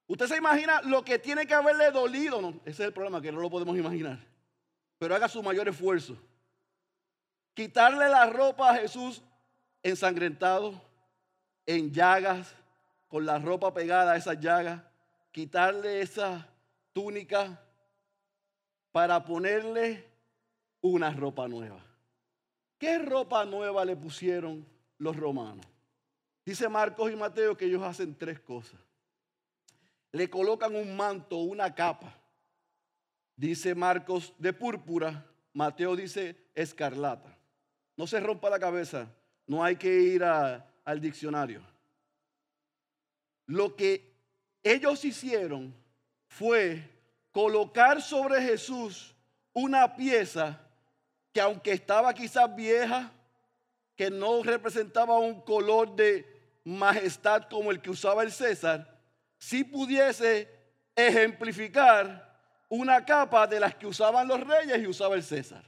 Usted 0.08 0.28
se 0.28 0.38
imagina 0.38 0.82
lo 0.84 1.04
que 1.04 1.20
tiene 1.20 1.46
que 1.46 1.54
haberle 1.54 1.92
dolido. 1.92 2.42
No, 2.42 2.50
ese 2.62 2.70
es 2.70 2.80
el 2.80 2.94
problema, 2.94 3.22
que 3.22 3.32
no 3.32 3.42
lo 3.42 3.50
podemos 3.50 3.78
imaginar. 3.78 4.18
Pero 4.98 5.14
haga 5.14 5.28
su 5.28 5.44
mayor 5.44 5.68
esfuerzo. 5.68 6.18
Quitarle 7.58 8.08
la 8.08 8.28
ropa 8.28 8.70
a 8.70 8.76
Jesús 8.76 9.24
ensangrentado, 9.82 10.80
en 11.66 11.92
llagas, 11.92 12.54
con 13.08 13.26
la 13.26 13.40
ropa 13.40 13.74
pegada 13.74 14.14
a 14.14 14.18
esas 14.18 14.40
llagas. 14.40 14.82
Quitarle 15.32 16.02
esa 16.02 16.48
túnica 16.94 17.60
para 18.92 19.26
ponerle 19.26 20.06
una 20.82 21.12
ropa 21.12 21.48
nueva. 21.48 21.84
¿Qué 22.78 23.00
ropa 23.00 23.44
nueva 23.46 23.84
le 23.84 23.96
pusieron 23.96 24.64
los 25.00 25.18
romanos? 25.18 25.66
Dice 26.46 26.70
Marcos 26.70 27.12
y 27.12 27.16
Mateo 27.16 27.58
que 27.58 27.66
ellos 27.66 27.82
hacen 27.82 28.16
tres 28.16 28.40
cosas 28.40 28.80
le 30.12 30.30
colocan 30.30 30.76
un 30.76 30.96
manto, 30.96 31.38
una 31.38 31.74
capa. 31.74 32.14
Dice 33.36 33.76
Marcos 33.76 34.34
de 34.40 34.52
púrpura, 34.52 35.26
Mateo 35.54 35.96
dice 35.96 36.36
escarlata. 36.56 37.37
No 37.98 38.08
se 38.08 38.20
rompa 38.20 38.50
la 38.50 38.60
cabeza, 38.60 39.08
no 39.48 39.64
hay 39.64 39.76
que 39.76 39.92
ir 39.92 40.24
al 40.24 41.02
diccionario. 41.02 41.62
Lo 43.48 43.76
que 43.76 44.14
ellos 44.64 45.04
hicieron 45.04 45.74
fue 46.28 46.90
colocar 47.32 48.02
sobre 48.02 48.42
Jesús 48.42 49.16
una 49.54 49.96
pieza 49.96 50.62
que 51.34 51.42
aunque 51.42 51.72
estaba 51.72 52.14
quizás 52.14 52.56
vieja, 52.56 53.12
que 53.96 54.12
no 54.12 54.44
representaba 54.44 55.18
un 55.18 55.42
color 55.42 55.96
de 55.96 56.26
majestad 56.64 57.48
como 57.50 57.72
el 57.72 57.82
que 57.82 57.90
usaba 57.90 58.22
el 58.22 58.32
César, 58.32 58.96
si 59.40 59.64
pudiese 59.64 60.48
ejemplificar 60.96 62.28
una 62.70 63.04
capa 63.06 63.48
de 63.48 63.60
las 63.60 63.74
que 63.76 63.88
usaban 63.88 64.28
los 64.28 64.42
reyes 64.42 64.78
y 64.80 64.88
usaba 64.88 65.16
el 65.16 65.24
César, 65.24 65.64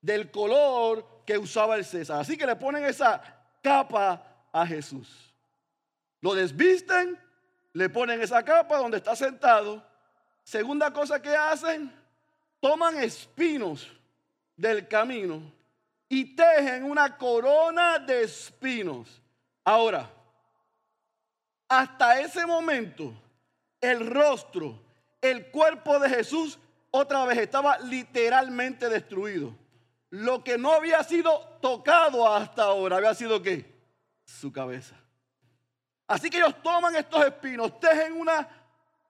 del 0.00 0.30
color 0.30 1.11
que 1.24 1.38
usaba 1.38 1.76
el 1.76 1.84
César. 1.84 2.20
Así 2.20 2.36
que 2.36 2.46
le 2.46 2.56
ponen 2.56 2.84
esa 2.84 3.22
capa 3.62 4.22
a 4.52 4.66
Jesús. 4.66 5.32
Lo 6.20 6.34
desvisten, 6.34 7.18
le 7.72 7.88
ponen 7.88 8.20
esa 8.20 8.44
capa 8.44 8.78
donde 8.78 8.98
está 8.98 9.16
sentado. 9.16 9.82
Segunda 10.44 10.92
cosa 10.92 11.20
que 11.20 11.34
hacen, 11.34 11.92
toman 12.60 12.96
espinos 12.98 13.88
del 14.56 14.86
camino 14.86 15.42
y 16.08 16.36
tejen 16.36 16.84
una 16.84 17.16
corona 17.16 17.98
de 17.98 18.24
espinos. 18.24 19.20
Ahora, 19.64 20.10
hasta 21.68 22.20
ese 22.20 22.44
momento, 22.44 23.14
el 23.80 24.06
rostro, 24.06 24.78
el 25.20 25.50
cuerpo 25.50 25.98
de 25.98 26.10
Jesús 26.10 26.58
otra 26.90 27.24
vez 27.24 27.38
estaba 27.38 27.78
literalmente 27.78 28.88
destruido. 28.88 29.54
Lo 30.12 30.44
que 30.44 30.58
no 30.58 30.72
había 30.72 31.02
sido 31.04 31.40
tocado 31.62 32.28
hasta 32.28 32.64
ahora 32.64 32.98
había 32.98 33.14
sido 33.14 33.40
qué? 33.40 33.74
Su 34.26 34.52
cabeza. 34.52 34.94
Así 36.06 36.28
que 36.28 36.36
ellos 36.36 36.62
toman 36.62 36.94
estos 36.96 37.24
espinos, 37.24 37.80
tejen 37.80 38.12
una 38.12 38.46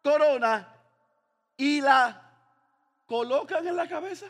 corona 0.01 0.73
y 1.57 1.81
la 1.81 2.23
colocan 3.05 3.67
en 3.67 3.75
la 3.75 3.89
cabeza. 3.89 4.27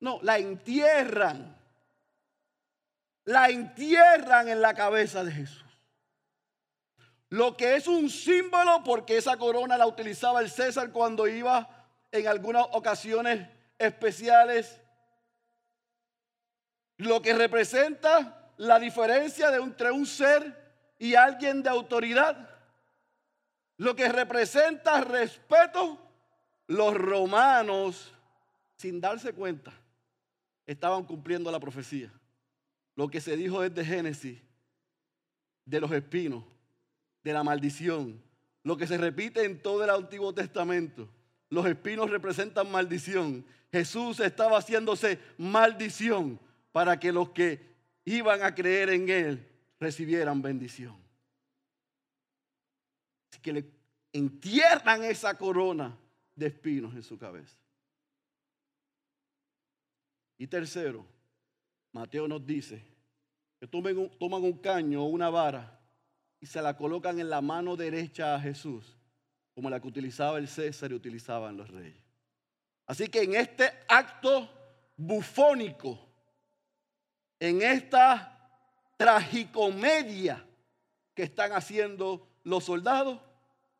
No, 0.00 0.18
la 0.20 0.36
entierran. 0.36 1.56
La 3.24 3.48
entierran 3.48 4.50
en 4.50 4.60
la 4.60 4.74
cabeza 4.74 5.24
de 5.24 5.32
Jesús. 5.32 5.64
Lo 7.30 7.56
que 7.56 7.76
es 7.76 7.88
un 7.88 8.10
símbolo 8.10 8.84
porque 8.84 9.16
esa 9.16 9.38
corona 9.38 9.78
la 9.78 9.86
utilizaba 9.86 10.42
el 10.42 10.50
César 10.50 10.92
cuando 10.92 11.26
iba 11.26 11.88
en 12.12 12.28
algunas 12.28 12.66
ocasiones 12.72 13.48
especiales. 13.78 14.83
Lo 16.96 17.20
que 17.20 17.34
representa 17.34 18.52
la 18.56 18.78
diferencia 18.78 19.54
entre 19.56 19.90
un 19.90 20.06
ser 20.06 20.64
y 20.98 21.14
alguien 21.14 21.62
de 21.62 21.70
autoridad. 21.70 22.48
Lo 23.76 23.96
que 23.96 24.08
representa 24.08 25.00
respeto. 25.00 26.00
Los 26.66 26.94
romanos, 26.94 28.14
sin 28.76 28.98
darse 28.98 29.34
cuenta, 29.34 29.70
estaban 30.66 31.04
cumpliendo 31.04 31.50
la 31.50 31.60
profecía. 31.60 32.10
Lo 32.96 33.08
que 33.08 33.20
se 33.20 33.36
dijo 33.36 33.60
desde 33.60 33.84
Génesis 33.84 34.40
de 35.66 35.80
los 35.80 35.92
espinos 35.92 36.42
de 37.22 37.32
la 37.34 37.42
maldición, 37.42 38.22
lo 38.62 38.78
que 38.78 38.86
se 38.86 38.96
repite 38.96 39.44
en 39.44 39.60
todo 39.60 39.84
el 39.84 39.90
Antiguo 39.90 40.32
Testamento, 40.32 41.06
los 41.50 41.66
espinos 41.66 42.08
representan 42.08 42.70
maldición. 42.70 43.44
Jesús 43.70 44.20
estaba 44.20 44.56
haciéndose 44.56 45.18
maldición 45.36 46.40
para 46.74 46.98
que 46.98 47.12
los 47.12 47.28
que 47.28 47.60
iban 48.04 48.42
a 48.42 48.52
creer 48.52 48.90
en 48.90 49.08
Él 49.08 49.48
recibieran 49.78 50.42
bendición. 50.42 50.96
Así 53.30 53.40
que 53.40 53.52
le 53.52 53.64
entierran 54.12 55.04
esa 55.04 55.38
corona 55.38 55.96
de 56.34 56.46
espinos 56.48 56.92
en 56.96 57.04
su 57.04 57.16
cabeza. 57.16 57.56
Y 60.36 60.48
tercero, 60.48 61.06
Mateo 61.92 62.26
nos 62.26 62.44
dice 62.44 62.84
que 63.60 63.68
toman 63.68 63.96
un, 63.96 64.18
toman 64.18 64.42
un 64.42 64.58
caño 64.58 65.04
o 65.04 65.06
una 65.06 65.30
vara 65.30 65.80
y 66.40 66.46
se 66.46 66.60
la 66.60 66.76
colocan 66.76 67.20
en 67.20 67.30
la 67.30 67.40
mano 67.40 67.76
derecha 67.76 68.34
a 68.34 68.40
Jesús, 68.40 68.96
como 69.54 69.70
la 69.70 69.78
que 69.78 69.86
utilizaba 69.86 70.38
el 70.38 70.48
César 70.48 70.90
y 70.90 70.94
utilizaban 70.94 71.56
los 71.56 71.70
reyes. 71.70 72.02
Así 72.84 73.06
que 73.06 73.22
en 73.22 73.36
este 73.36 73.70
acto 73.86 74.50
bufónico, 74.96 76.13
en 77.40 77.62
esta 77.62 78.50
tragicomedia 78.96 80.44
que 81.14 81.24
están 81.24 81.52
haciendo 81.52 82.26
los 82.44 82.64
soldados, 82.64 83.20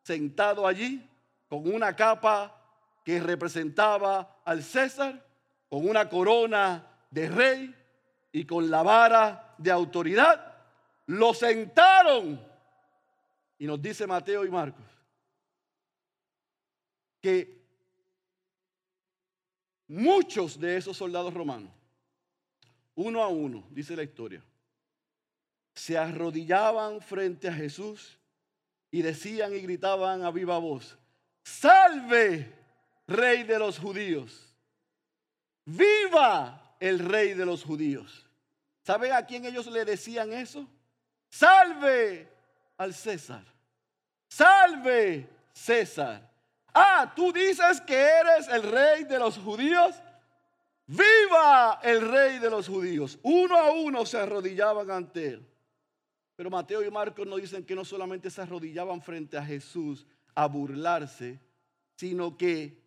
sentados 0.03 0.65
allí 0.65 1.07
con 1.47 1.71
una 1.73 1.95
capa 1.95 2.55
que 3.03 3.19
representaba 3.19 4.41
al 4.45 4.63
César, 4.63 5.23
con 5.69 5.87
una 5.87 6.09
corona 6.09 6.87
de 7.11 7.29
rey 7.29 7.75
y 8.31 8.45
con 8.45 8.69
la 8.69 8.83
vara 8.83 9.55
de 9.57 9.71
autoridad, 9.71 10.55
lo 11.07 11.33
sentaron. 11.33 12.41
Y 13.57 13.67
nos 13.67 13.81
dice 13.81 14.05
Mateo 14.05 14.45
y 14.45 14.49
Marcos 14.49 14.95
que 17.25 17.65
muchos 19.87 20.59
de 20.59 20.77
esos 20.77 20.95
soldados 20.95 21.33
romanos, 21.33 21.71
uno 22.95 23.23
a 23.23 23.27
uno, 23.27 23.65
dice 23.69 23.95
la 23.95 24.03
historia, 24.03 24.41
se 25.73 25.97
arrodillaban 25.97 27.01
frente 27.01 27.47
a 27.47 27.53
Jesús 27.53 28.17
y 28.89 29.01
decían 29.01 29.53
y 29.53 29.59
gritaban 29.59 30.23
a 30.23 30.31
viva 30.31 30.57
voz, 30.57 30.97
salve, 31.43 32.51
rey 33.07 33.43
de 33.43 33.59
los 33.59 33.77
judíos, 33.77 34.55
viva 35.65 36.75
el 36.79 36.99
rey 36.99 37.33
de 37.33 37.45
los 37.45 37.63
judíos. 37.63 38.25
¿Sabe 38.83 39.11
a 39.11 39.25
quién 39.25 39.45
ellos 39.45 39.67
le 39.67 39.83
decían 39.83 40.31
eso? 40.31 40.67
Salve 41.29 42.31
al 42.77 42.93
César, 42.93 43.43
salve 44.29 45.27
César. 45.51 46.31
Ah, 46.73 47.11
tú 47.15 47.31
dices 47.31 47.81
que 47.81 47.95
eres 47.95 48.47
el 48.49 48.63
rey 48.63 49.05
de 49.05 49.17
los 49.17 49.37
judíos. 49.37 49.95
Viva 50.87 51.79
el 51.83 52.07
rey 52.07 52.37
de 52.39 52.49
los 52.49 52.67
judíos. 52.67 53.17
Uno 53.23 53.57
a 53.57 53.71
uno 53.71 54.05
se 54.05 54.17
arrodillaban 54.17 54.91
ante 54.91 55.29
él. 55.29 55.47
Pero 56.35 56.49
Mateo 56.49 56.83
y 56.83 56.91
Marcos 56.91 57.25
nos 57.25 57.41
dicen 57.41 57.65
que 57.65 57.75
no 57.75 57.85
solamente 57.85 58.29
se 58.29 58.41
arrodillaban 58.41 59.01
frente 59.01 59.37
a 59.37 59.45
Jesús 59.45 60.05
a 60.35 60.47
burlarse, 60.47 61.39
sino 61.95 62.37
que 62.37 62.83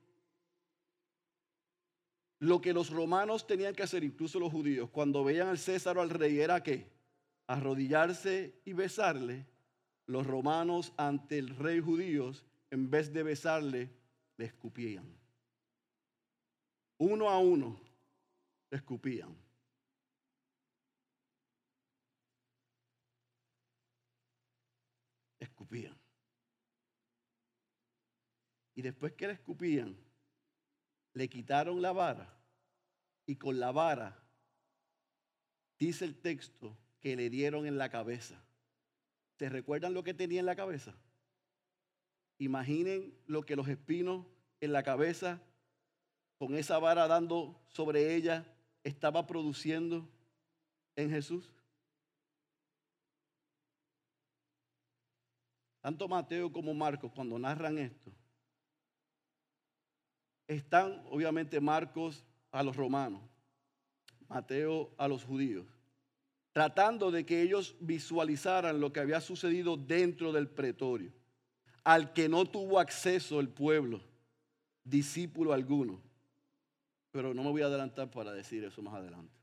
lo 2.41 2.61
que 2.61 2.73
los 2.73 2.91
romanos 2.91 3.47
tenían 3.47 3.75
que 3.75 3.83
hacer, 3.83 4.05
incluso 4.05 4.39
los 4.39 4.53
judíos, 4.53 4.91
cuando 4.91 5.25
veían 5.25 5.49
al 5.49 5.59
César 5.59 5.99
o 5.99 6.03
al 6.03 6.11
rey, 6.11 6.39
era 6.39 6.63
que 6.63 6.87
arrodillarse 7.49 8.61
y 8.65 8.75
besarle. 8.75 9.47
Los 10.07 10.27
romanos 10.27 10.93
ante 10.97 11.39
el 11.39 11.57
rey 11.57 11.81
judíos, 11.81 12.45
en 12.71 12.91
vez 12.91 13.13
de 13.13 13.23
besarle, 13.25 13.91
le 14.37 14.45
escupían. 14.45 15.05
Uno 16.99 17.29
a 17.29 17.39
uno 17.39 17.88
le 18.71 18.79
escupían. 18.79 19.49
Y 28.75 28.83
después 28.83 29.13
que 29.15 29.27
le 29.27 29.33
escupían, 29.33 29.97
le 31.13 31.29
quitaron 31.29 31.83
la 31.83 31.93
vara 31.93 32.33
y 33.27 33.37
con 33.37 33.59
la 33.59 33.73
vara, 33.73 34.25
dice 35.79 36.05
el 36.05 36.21
texto, 36.21 36.79
que 37.01 37.17
le 37.17 37.29
dieron 37.29 37.67
en 37.67 37.77
la 37.77 37.91
cabeza. 37.91 38.41
¿Se 39.39 39.49
recuerdan 39.49 39.95
lo 39.95 40.03
que 40.03 40.15
tenía 40.15 40.41
en 40.41 40.47
la 40.47 40.57
cabeza? 40.57 40.97
Imaginen 42.39 43.17
lo 43.27 43.43
que 43.45 43.57
los 43.57 43.69
espinos 43.69 44.27
en 44.61 44.73
la 44.73 44.83
cabeza, 44.83 45.43
con 46.37 46.55
esa 46.55 46.79
vara 46.79 47.09
dando 47.09 47.61
sobre 47.69 48.15
ella, 48.15 48.47
estaba 48.89 49.27
produciendo 49.27 50.09
en 50.97 51.11
Jesús. 51.11 51.53
Tanto 55.81 56.09
Mateo 56.09 56.53
como 56.53 56.75
Marcos, 56.75 57.13
cuando 57.15 57.39
narran 57.39 57.79
esto, 57.79 58.11
están 60.47 61.03
obviamente 61.11 61.61
Marcos 61.61 62.25
a 62.51 62.63
los 62.63 62.77
romanos, 62.77 63.23
Mateo 64.27 64.93
a 64.99 65.07
los 65.07 65.25
judíos, 65.25 65.67
tratando 66.53 67.11
de 67.11 67.25
que 67.25 67.43
ellos 67.43 67.77
visualizaran 67.81 68.81
lo 68.81 68.93
que 68.93 69.01
había 69.01 69.21
sucedido 69.21 69.77
dentro 69.77 70.33
del 70.33 70.49
pretorio, 70.49 71.13
al 71.85 72.13
que 72.13 72.29
no 72.29 72.45
tuvo 72.47 72.81
acceso 72.81 73.39
el 73.39 73.49
pueblo, 73.49 74.03
discípulo 74.83 75.53
alguno. 75.53 76.08
Pero 77.11 77.35
no 77.35 77.43
me 77.43 77.51
voy 77.51 77.63
a 77.63 77.67
adelantar 77.67 78.11
para 78.11 78.33
decir 78.33 78.65
eso 78.65 78.83
más 78.83 78.95
adelante. 78.95 79.35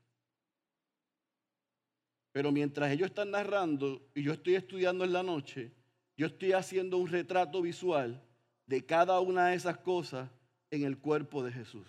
Pero 2.32 2.52
mientras 2.52 2.92
ellos 2.92 3.08
están 3.08 3.30
narrando 3.30 4.10
y 4.14 4.22
yo 4.22 4.32
estoy 4.32 4.56
estudiando 4.56 5.04
en 5.04 5.12
la 5.12 5.22
noche, 5.22 5.72
yo 6.16 6.26
estoy 6.26 6.52
haciendo 6.52 6.98
un 6.98 7.08
retrato 7.08 7.62
visual 7.62 8.22
de 8.66 8.84
cada 8.84 9.20
una 9.20 9.48
de 9.48 9.56
esas 9.56 9.78
cosas 9.78 10.30
en 10.70 10.84
el 10.84 10.98
cuerpo 10.98 11.42
de 11.42 11.52
Jesús. 11.52 11.86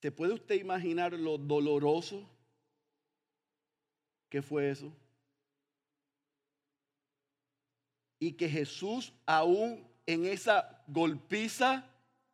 ¿Se 0.00 0.10
puede 0.10 0.32
usted 0.32 0.56
imaginar 0.56 1.12
lo 1.12 1.38
doloroso 1.38 2.28
que 4.28 4.42
fue 4.42 4.70
eso? 4.70 4.92
Y 8.18 8.32
que 8.32 8.48
Jesús 8.48 9.12
aún 9.26 9.91
en 10.06 10.26
esa 10.26 10.82
golpiza 10.86 11.84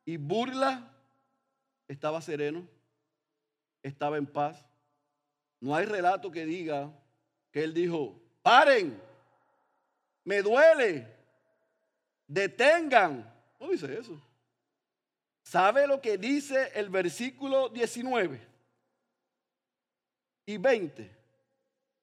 y 0.05 0.17
burla 0.17 0.91
estaba 1.87 2.21
sereno, 2.21 2.67
estaba 3.83 4.17
en 4.19 4.27
paz. 4.27 4.65
No 5.61 5.75
hay 5.75 5.87
relato 5.87 6.31
que 6.31 6.47
diga 6.47 6.91
que 7.51 7.65
él 7.65 7.75
dijo, 7.75 8.21
paren, 8.43 9.01
me 10.25 10.43
duele, 10.43 11.07
detengan. 12.27 13.35
No 13.59 13.69
dice 13.71 13.99
eso. 13.99 14.21
¿Sabe 15.43 15.87
lo 15.87 16.01
que 16.01 16.19
dice 16.19 16.73
el 16.75 16.91
versículo 16.91 17.71
19 17.71 18.41
y 20.45 20.59
20? 20.59 21.17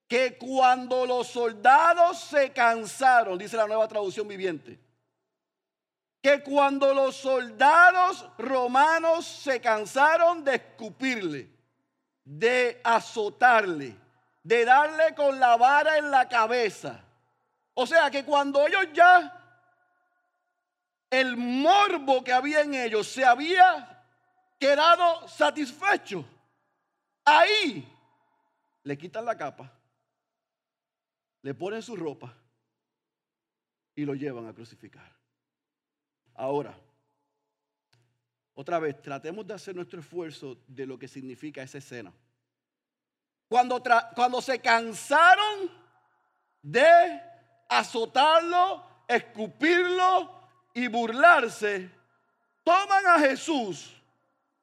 Que 0.08 0.38
cuando 0.38 1.06
los 1.06 1.28
soldados 1.28 2.22
se 2.22 2.52
cansaron, 2.52 3.38
dice 3.38 3.56
la 3.56 3.68
nueva 3.68 3.88
traducción 3.88 4.28
viviente, 4.28 4.80
que 6.26 6.42
cuando 6.42 6.92
los 6.92 7.18
soldados 7.18 8.28
romanos 8.40 9.28
se 9.28 9.62
cansaron 9.62 10.44
de 10.44 10.56
escupirle, 10.56 11.52
de 12.24 12.82
azotarle, 12.84 13.96
de 14.42 14.66
darle 14.66 15.14
con 15.14 15.40
la 15.40 15.56
vara 15.56 16.00
en 16.00 16.10
la 16.10 16.28
cabeza. 16.28 17.00
O 17.76 17.86
sea 17.86 18.10
que 18.10 18.26
cuando 18.26 18.66
ellos 18.66 18.88
ya, 18.92 19.40
el 21.12 21.38
morbo 21.38 22.24
que 22.24 22.34
había 22.34 22.62
en 22.62 22.74
ellos 22.74 23.08
se 23.08 23.24
había 23.24 24.04
quedado 24.60 25.28
satisfecho, 25.28 26.26
ahí 27.24 27.88
le 28.82 28.98
quitan 28.98 29.26
la 29.26 29.38
capa, 29.38 29.72
le 31.44 31.54
ponen 31.54 31.84
su 31.84 31.96
ropa 31.96 32.34
y 33.94 34.06
lo 34.06 34.16
llevan 34.16 34.48
a 34.48 34.54
crucificar. 34.56 35.15
Ahora, 36.36 36.78
otra 38.54 38.80
vez, 38.80 39.02
tratemos 39.02 39.48
de 39.48 39.54
hacer 39.54 39.76
nuestro 39.76 40.00
esfuerzo 40.00 40.58
de 40.68 40.86
lo 40.86 41.00
que 41.00 41.08
significa 41.08 41.64
esa 41.64 41.78
escena. 41.78 42.14
Cuando, 43.48 43.82
cuando 44.16 44.42
se 44.42 44.60
cansaron 44.60 45.72
de 46.62 47.22
azotarlo, 47.70 48.84
escupirlo 49.08 50.50
y 50.74 50.88
burlarse, 50.88 51.90
toman 52.64 53.08
a 53.08 53.20
Jesús 53.20 53.94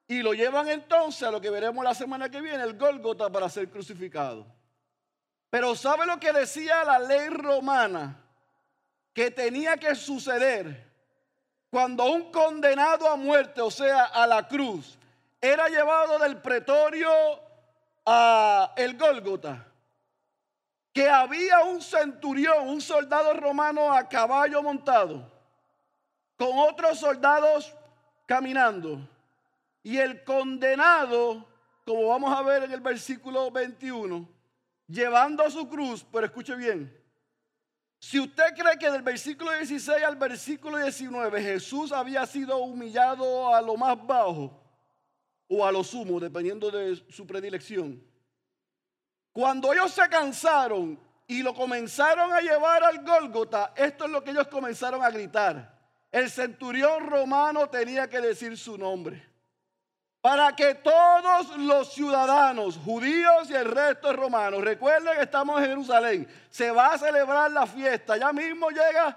y 0.09 0.23
lo 0.23 0.35
llevan 0.35 0.69
entonces 0.69 1.23
a 1.23 1.31
lo 1.31 1.41
que 1.41 1.51
veremos 1.51 1.85
la 1.85 1.95
semana 1.95 2.29
que 2.29 2.41
viene, 2.41 2.63
el 2.63 2.77
Gólgota, 2.77 3.31
para 3.31 3.49
ser 3.49 3.71
crucificado. 3.71 4.47
Pero 5.49 5.75
¿sabe 5.75 6.07
lo 6.07 6.19
que 6.19 6.33
decía 6.33 6.85
la 6.85 6.99
ley 6.99 7.29
romana? 7.29 8.23
que 9.13 9.31
tenía 9.31 9.77
que 9.77 9.95
suceder 9.95 10.92
cuando 11.73 12.05
un 12.05 12.31
condenado 12.31 13.09
a 13.09 13.17
muerte, 13.17 13.63
o 13.63 13.71
sea, 13.71 14.05
a 14.05 14.27
la 14.27 14.47
cruz, 14.47 14.99
era 15.41 15.69
llevado 15.69 16.19
del 16.19 16.37
pretorio 16.37 17.09
a 18.05 18.75
el 18.77 18.99
Gólgota, 18.99 19.67
que 20.93 21.09
había 21.09 21.61
un 21.61 21.81
centurión, 21.81 22.69
un 22.69 22.83
soldado 22.83 23.33
romano 23.33 23.91
a 23.91 24.07
caballo 24.07 24.63
montado, 24.63 25.33
con 26.37 26.59
otros 26.59 26.99
soldados 26.99 27.75
caminando, 28.27 29.09
y 29.83 29.97
el 29.97 30.25
condenado, 30.25 31.47
como 31.87 32.09
vamos 32.09 32.39
a 32.39 32.43
ver 32.43 32.65
en 32.65 32.73
el 32.73 32.83
versículo 32.83 33.51
21, 33.51 34.29
llevando 34.89 35.51
su 35.51 35.67
cruz, 35.71 36.05
pero 36.13 36.27
escuche 36.27 36.55
bien, 36.55 37.02
si 38.03 38.19
usted 38.19 38.53
cree 38.57 38.77
que 38.77 38.91
del 38.91 39.03
versículo 39.03 39.53
16 39.53 40.03
al 40.03 40.17
versículo 40.17 40.77
19 40.77 41.41
Jesús 41.41 41.93
había 41.93 42.27
sido 42.27 42.59
humillado 42.59 43.55
a 43.55 43.63
lo 43.63 43.77
más 43.77 43.97
bajo 44.05 44.61
o 45.47 45.65
a 45.65 45.71
lo 45.71 45.85
sumo, 45.85 46.19
dependiendo 46.19 46.69
de 46.69 46.97
su 47.09 47.25
predilección, 47.25 48.03
cuando 49.33 49.73
ellos 49.73 49.93
se 49.93 50.09
cansaron 50.09 50.99
y 51.29 51.45
lo 51.45 51.55
comenzaron 51.55 52.33
a 52.33 52.41
llevar 52.41 52.83
al 52.83 53.05
Gólgota, 53.05 53.73
esto 53.77 54.07
es 54.07 54.11
lo 54.11 54.25
que 54.25 54.33
ellos 54.33 54.49
comenzaron 54.49 55.03
a 55.05 55.11
gritar. 55.11 55.73
El 56.11 56.29
centurión 56.29 57.07
romano 57.07 57.69
tenía 57.71 58.11
que 58.11 58.21
decir 58.21 58.59
su 58.59 58.77
nombre 58.77 59.32
para 60.23 60.55
que 60.55 60.77
todos 60.77 61.57
los 61.59 61.93
ciudadanos, 61.93 62.77
judíos 62.77 63.51
y 63.51 63.55
el 63.55 63.69
resto 63.69 64.13
romanos, 64.13 64.63
recuerden 64.63 65.17
que 65.17 65.25
estamos 65.25 65.61
en 65.61 65.69
Jerusalén, 65.69 66.29
se 66.49 66.71
va 66.71 66.95
a 66.95 66.99
celebrar 66.99 67.51
la 67.51 67.67
fiesta, 67.67 68.17
ya 68.17 68.33
mismo 68.33 68.71
llega 68.71 69.17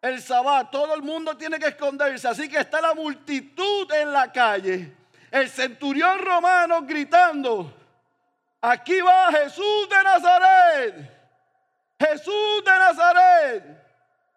el 0.00 0.22
sabbat, 0.22 0.70
todo 0.70 0.94
el 0.94 1.02
mundo 1.02 1.36
tiene 1.36 1.58
que 1.58 1.68
esconderse, 1.68 2.26
así 2.26 2.48
que 2.48 2.56
está 2.56 2.80
la 2.80 2.94
multitud 2.94 3.92
en 3.92 4.14
la 4.14 4.32
calle, 4.32 4.96
el 5.30 5.50
centurión 5.50 6.18
romano 6.20 6.86
gritando, 6.86 7.70
aquí 8.62 8.98
va 9.02 9.30
Jesús 9.32 9.88
de 9.90 10.02
Nazaret, 10.02 11.18
Jesús 11.98 12.64
de 12.64 12.70
Nazaret, 12.70 13.64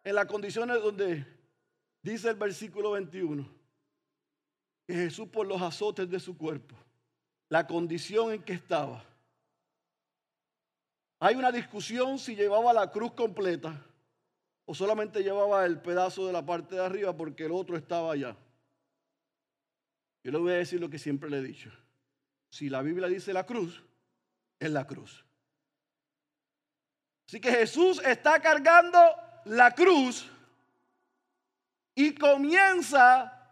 en 0.04 0.16
las 0.16 0.26
condiciones 0.26 0.84
donde 0.84 1.26
dice 2.02 2.28
el 2.28 2.36
versículo 2.36 2.92
21 2.92 3.63
que 4.86 4.94
Jesús 4.94 5.28
por 5.30 5.48
los 5.48 5.62
azotes 5.62 6.10
de 6.10 6.20
su 6.20 6.38
cuerpo, 6.38 6.76
la 7.50 7.66
condición 7.68 8.34
en 8.34 8.44
que 8.44 8.54
estaba. 8.54 9.04
Hay 11.20 11.36
una 11.36 11.52
discusión 11.52 12.20
si 12.20 12.36
llevaba 12.36 12.74
la 12.74 12.92
cruz 12.92 13.14
completa 13.14 13.80
o 14.66 14.76
solamente 14.76 15.24
llevaba 15.24 15.66
el 15.66 15.80
pedazo 15.80 16.28
de 16.28 16.34
la 16.34 16.46
parte 16.46 16.76
de 16.76 16.86
arriba 16.86 17.16
porque 17.16 17.46
el 17.46 17.52
otro 17.52 17.78
estaba 17.78 18.12
allá. 18.12 18.36
Yo 20.24 20.32
le 20.32 20.38
voy 20.38 20.54
a 20.54 20.58
decir 20.58 20.80
lo 20.80 20.90
que 20.90 21.00
siempre 21.00 21.30
le 21.30 21.40
he 21.40 21.44
dicho. 21.44 21.72
Si 22.50 22.70
la 22.70 22.82
Biblia 22.82 23.08
dice 23.08 23.34
la 23.34 23.46
cruz, 23.46 23.84
es 24.60 24.72
la 24.72 24.86
cruz. 24.86 25.26
Así 27.28 27.40
que 27.40 27.52
Jesús 27.52 28.02
está 28.06 28.42
cargando 28.42 29.00
la 29.46 29.72
cruz 29.72 30.30
y 31.96 32.14
comienza 32.16 33.43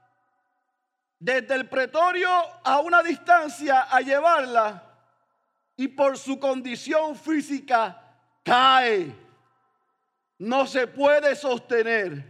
desde 1.22 1.54
el 1.54 1.70
pretorio 1.70 2.30
a 2.64 2.80
una 2.80 3.04
distancia 3.04 3.84
a 3.84 4.02
llevarla 4.02 4.84
y 5.78 5.88
por 5.88 6.18
su 6.18 6.40
condición 6.40 7.16
física 7.16 8.18
cae. 8.44 9.16
No 10.40 10.66
se 10.66 10.88
puede 10.88 11.36
sostener. 11.36 12.26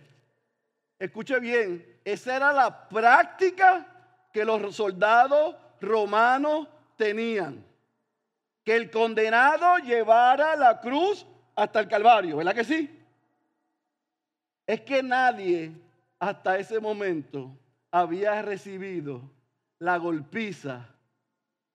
Escuche 0.99 1.39
bien, 1.39 2.01
esa 2.03 2.35
era 2.35 2.51
la 2.51 2.89
práctica 2.89 3.87
que 4.33 4.43
los 4.43 4.75
soldados 4.75 5.55
romanos 5.79 6.67
tenían. 6.97 7.65
Que 8.65 8.75
el 8.75 8.91
condenado 8.91 9.77
llevara 9.77 10.57
la 10.57 10.81
cruz 10.81 11.25
hasta 11.55 11.79
el 11.79 11.87
Calvario, 11.87 12.35
¿verdad 12.35 12.55
que 12.55 12.65
sí? 12.65 12.99
Es 14.67 14.81
que 14.81 15.01
nadie 15.01 15.71
hasta 16.19 16.57
ese 16.57 16.77
momento 16.77 17.55
había 17.91 18.41
recibido 18.41 19.21
la 19.79 19.97
golpiza 19.97 20.87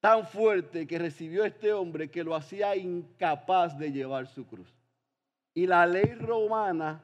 tan 0.00 0.26
fuerte 0.26 0.87
que 0.87 0.98
recibió 0.98 1.44
este 1.44 1.72
hombre 1.72 2.11
que 2.11 2.24
lo 2.24 2.35
hacía 2.35 2.76
incapaz 2.76 3.79
de 3.79 3.92
llevar 3.92 4.26
su 4.26 4.46
cruz. 4.46 4.72
Y 5.55 5.66
la 5.66 5.87
ley 5.87 6.14
romana 6.14 7.02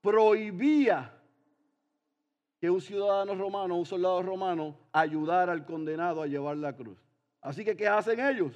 prohibía 0.00 1.12
que 2.60 2.70
un 2.70 2.80
ciudadano 2.80 3.34
romano, 3.34 3.76
un 3.76 3.86
soldado 3.86 4.22
romano, 4.22 4.76
ayudara 4.92 5.52
al 5.52 5.64
condenado 5.64 6.22
a 6.22 6.26
llevar 6.26 6.56
la 6.56 6.74
cruz. 6.76 6.98
Así 7.40 7.64
que, 7.64 7.76
¿qué 7.76 7.88
hacen 7.88 8.20
ellos? 8.20 8.52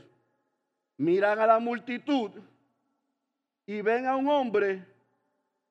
Miran 0.97 1.41
a 1.41 1.47
la 1.47 1.59
multitud 1.59 2.31
y 3.67 3.81
ven 3.81 4.07
a 4.07 4.17
un 4.17 4.29
hombre 4.29 4.85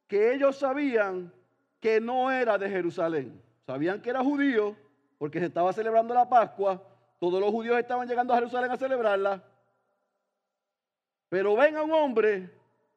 que 0.08 0.34
ellos 0.34 0.58
sabían 0.58 1.32
que 1.80 2.02
no 2.02 2.30
era 2.30 2.58
de 2.58 2.70
Jerusalén. 2.70 3.42
Sabían 3.66 4.02
que 4.02 4.10
era 4.10 4.24
judío 4.24 4.76
porque 5.18 5.40
se 5.40 5.48
estaba 5.48 5.74
celebrando 5.74 6.14
la 6.14 6.30
Pascua. 6.30 6.82
Todos 7.20 7.40
los 7.40 7.50
judíos 7.50 7.80
estaban 7.80 8.08
llegando 8.08 8.34
a 8.34 8.38
Jerusalén 8.38 8.72
a 8.72 8.78
celebrarla. 8.78 9.44
Pero 11.30 11.56
ven 11.56 11.76
a 11.78 11.84
un 11.84 11.92
hombre 11.92 12.52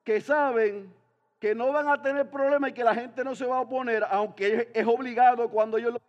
que 0.04 0.20
saben 0.20 0.92
que 1.38 1.54
no 1.54 1.72
van 1.72 1.88
a 1.88 2.02
tener 2.02 2.28
problema 2.28 2.68
y 2.68 2.72
que 2.72 2.85
la 2.85 2.94
gente 2.94 3.24
no 3.24 3.35
se 3.35 3.46
va 3.46 3.59
a 3.59 3.61
oponer, 3.61 4.04
aunque 4.11 4.70
es 4.74 4.87
obligado 4.87 5.48
cuando 5.48 5.78
ellos 5.78 5.94
lo 5.94 6.00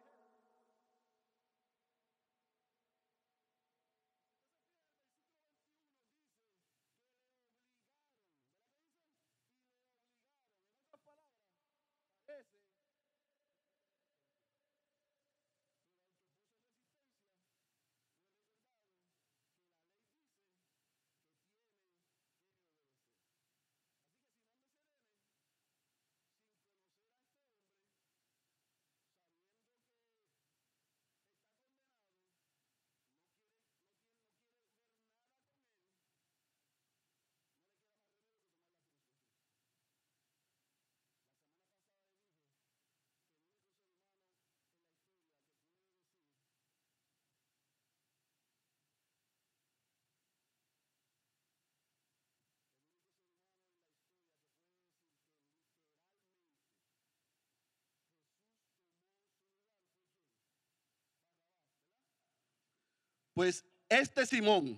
Pues 63.39 63.63
este 63.87 64.25
Simón, 64.25 64.77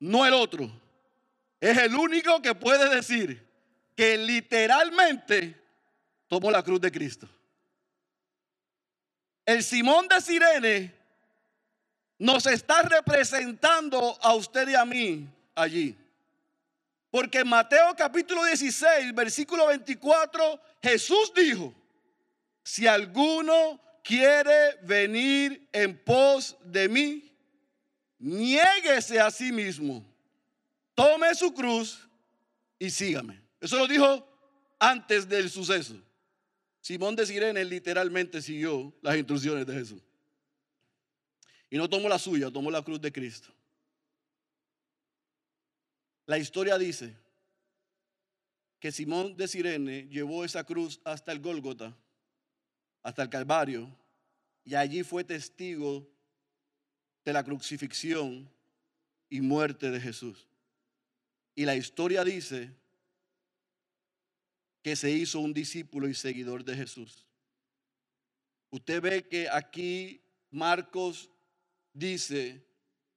no 0.00 0.24
el 0.24 0.32
otro, 0.32 0.70
es 1.60 1.76
el 1.76 1.94
único 1.94 2.40
que 2.40 2.54
puede 2.54 2.88
decir 2.88 3.46
que 3.94 4.16
literalmente 4.16 5.54
tomó 6.26 6.50
la 6.50 6.62
cruz 6.62 6.80
de 6.80 6.90
Cristo. 6.90 7.28
El 9.44 9.62
Simón 9.62 10.08
de 10.08 10.18
Sirene 10.22 10.94
nos 12.16 12.46
está 12.46 12.80
representando 12.80 14.18
a 14.22 14.32
usted 14.32 14.66
y 14.68 14.74
a 14.76 14.86
mí 14.86 15.28
allí. 15.54 15.94
Porque 17.10 17.40
en 17.40 17.48
Mateo 17.48 17.94
capítulo 17.94 18.44
16, 18.44 19.14
versículo 19.14 19.66
24, 19.66 20.58
Jesús 20.82 21.34
dijo, 21.36 21.74
si 22.62 22.86
alguno 22.86 23.78
quiere 24.02 24.78
venir 24.84 25.68
en 25.70 26.02
pos 26.02 26.56
de 26.64 26.88
mí, 26.88 27.23
niéguese 28.24 29.20
a 29.20 29.30
sí 29.30 29.52
mismo, 29.52 30.02
tome 30.94 31.34
su 31.34 31.52
cruz 31.52 32.08
y 32.78 32.88
sígame. 32.88 33.42
Eso 33.60 33.76
lo 33.76 33.86
dijo 33.86 34.26
antes 34.78 35.28
del 35.28 35.50
suceso. 35.50 35.94
Simón 36.80 37.16
de 37.16 37.26
Sirene 37.26 37.64
literalmente 37.64 38.40
siguió 38.40 38.94
las 39.02 39.16
instrucciones 39.16 39.66
de 39.66 39.74
Jesús. 39.74 40.02
Y 41.68 41.76
no 41.76 41.88
tomó 41.88 42.08
la 42.08 42.18
suya, 42.18 42.50
tomó 42.50 42.70
la 42.70 42.82
cruz 42.82 43.00
de 43.00 43.12
Cristo. 43.12 43.52
La 46.24 46.38
historia 46.38 46.78
dice 46.78 47.14
que 48.80 48.90
Simón 48.90 49.36
de 49.36 49.48
Sirene 49.48 50.08
llevó 50.08 50.46
esa 50.46 50.64
cruz 50.64 50.98
hasta 51.04 51.30
el 51.32 51.40
Gólgota, 51.40 51.94
hasta 53.02 53.22
el 53.22 53.28
Calvario, 53.28 53.94
y 54.64 54.74
allí 54.74 55.02
fue 55.02 55.24
testigo 55.24 56.13
de 57.24 57.32
la 57.32 57.44
crucifixión 57.44 58.48
y 59.28 59.40
muerte 59.40 59.90
de 59.90 60.00
Jesús. 60.00 60.46
Y 61.54 61.64
la 61.64 61.76
historia 61.76 62.24
dice 62.24 62.70
que 64.82 64.96
se 64.96 65.10
hizo 65.10 65.40
un 65.40 65.54
discípulo 65.54 66.08
y 66.08 66.14
seguidor 66.14 66.64
de 66.64 66.76
Jesús. 66.76 67.24
Usted 68.70 69.00
ve 69.00 69.28
que 69.28 69.48
aquí 69.48 70.20
Marcos 70.50 71.30
dice 71.92 72.62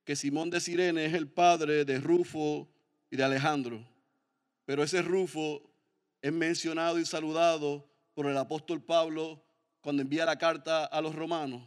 que 0.06 0.16
Simón 0.16 0.50
de 0.50 0.62
Sirene 0.62 1.06
es 1.06 1.14
el 1.14 1.28
padre 1.28 1.84
de 1.84 2.00
Rufo 2.00 2.70
y 3.10 3.18
de 3.18 3.24
Alejandro, 3.24 3.86
pero 4.66 4.84
ese 4.84 5.02
Rufo 5.02 5.70
es 6.22 6.32
mencionado 6.32 7.00
y 7.00 7.06
saludado 7.06 7.90
por 8.14 8.28
el 8.28 8.38
apóstol 8.38 8.82
Pablo 8.82 9.44
cuando 9.82 10.02
envía 10.02 10.26
la 10.26 10.38
carta 10.38 10.86
a 10.86 11.02
los 11.02 11.16
romanos, 11.16 11.62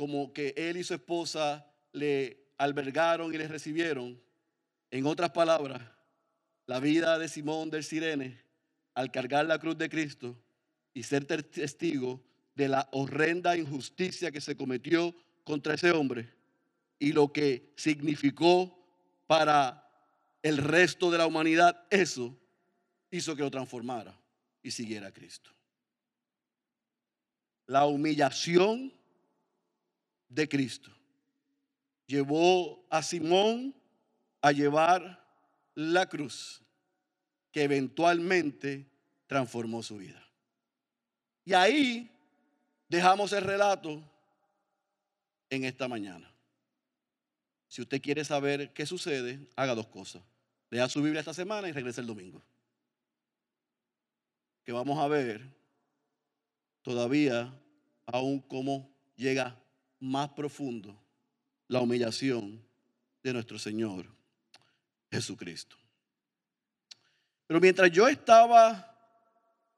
como 0.00 0.32
que 0.32 0.54
él 0.56 0.78
y 0.78 0.82
su 0.82 0.94
esposa 0.94 1.70
le 1.92 2.54
albergaron 2.56 3.34
y 3.34 3.36
le 3.36 3.46
recibieron. 3.46 4.18
En 4.90 5.04
otras 5.04 5.28
palabras, 5.28 5.82
la 6.64 6.80
vida 6.80 7.18
de 7.18 7.28
Simón 7.28 7.68
del 7.68 7.84
Sirene, 7.84 8.42
al 8.94 9.10
cargar 9.10 9.44
la 9.44 9.58
cruz 9.58 9.76
de 9.76 9.90
Cristo 9.90 10.34
y 10.94 11.02
ser 11.02 11.26
testigo 11.26 12.18
de 12.54 12.68
la 12.68 12.88
horrenda 12.92 13.58
injusticia 13.58 14.30
que 14.30 14.40
se 14.40 14.56
cometió 14.56 15.14
contra 15.44 15.74
ese 15.74 15.90
hombre 15.90 16.32
y 16.98 17.12
lo 17.12 17.30
que 17.30 17.70
significó 17.76 18.74
para 19.26 19.86
el 20.42 20.56
resto 20.56 21.10
de 21.10 21.18
la 21.18 21.26
humanidad, 21.26 21.84
eso 21.90 22.34
hizo 23.10 23.36
que 23.36 23.42
lo 23.42 23.50
transformara 23.50 24.18
y 24.62 24.70
siguiera 24.70 25.08
a 25.08 25.12
Cristo. 25.12 25.50
La 27.66 27.84
humillación 27.84 28.98
de 30.30 30.48
Cristo 30.48 30.90
llevó 32.10 32.84
a 32.90 33.02
Simón 33.02 33.74
a 34.40 34.50
llevar 34.50 35.24
la 35.74 36.08
cruz 36.08 36.62
que 37.52 37.62
eventualmente 37.62 38.90
transformó 39.28 39.82
su 39.82 39.98
vida. 39.98 40.20
Y 41.44 41.52
ahí 41.54 42.10
dejamos 42.88 43.32
el 43.32 43.44
relato 43.44 44.02
en 45.50 45.64
esta 45.64 45.86
mañana. 45.86 46.32
Si 47.68 47.80
usted 47.80 48.02
quiere 48.02 48.24
saber 48.24 48.72
qué 48.72 48.86
sucede, 48.86 49.48
haga 49.54 49.76
dos 49.76 49.86
cosas. 49.86 50.22
Lea 50.68 50.88
su 50.88 51.02
Biblia 51.02 51.20
esta 51.20 51.34
semana 51.34 51.68
y 51.68 51.72
regrese 51.72 52.00
el 52.00 52.08
domingo. 52.08 52.42
Que 54.64 54.72
vamos 54.72 54.98
a 54.98 55.06
ver 55.06 55.42
todavía 56.82 57.56
aún 58.06 58.40
cómo 58.40 58.90
llega 59.16 59.59
más 60.00 60.30
profundo 60.30 61.00
la 61.68 61.80
humillación 61.80 62.60
de 63.22 63.32
nuestro 63.32 63.58
Señor 63.58 64.06
Jesucristo. 65.10 65.76
Pero 67.46 67.60
mientras 67.60 67.90
yo 67.90 68.08
estaba 68.08 68.96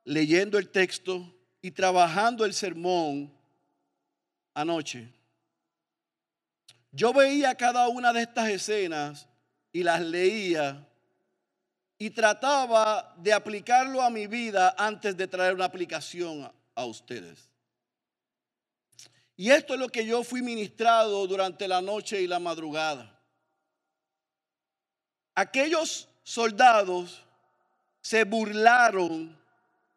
leyendo 0.05 0.59
el 0.59 0.71
texto 0.71 1.35
y 1.61 1.71
trabajando 1.71 2.45
el 2.45 2.55
sermón 2.55 3.33
anoche, 4.55 5.13
yo 6.91 7.13
veía 7.13 7.55
cada 7.55 7.89
una 7.89 8.13
de 8.13 8.23
estas 8.23 8.51
escenas 8.51 9.29
y 9.73 9.83
las 9.83 10.03
leía 10.03 10.87
y 11.99 12.11
trataba 12.11 13.15
de 13.19 13.33
aplicarlo 13.33 14.03
a 14.03 14.11
mi 14.11 14.27
vida 14.27 14.75
antes 14.77 15.17
de 15.17 15.29
traer 15.29 15.55
una 15.55 15.65
aplicación 15.65 16.51
a, 16.75 16.85
ustedes. 16.85 17.52
Y 19.43 19.51
esto 19.51 19.75
es 19.75 19.81
lo 19.81 19.89
que 19.89 20.07
yo 20.07 20.23
fui 20.23 20.41
ministrado 20.41 21.27
durante 21.27 21.67
la 21.67 21.83
noche 21.83 22.23
y 22.23 22.29
la 22.29 22.39
madrugada. 22.39 23.21
Aquellos 25.35 26.09
soldados 26.23 27.25
se 28.01 28.23
burlaron 28.23 29.37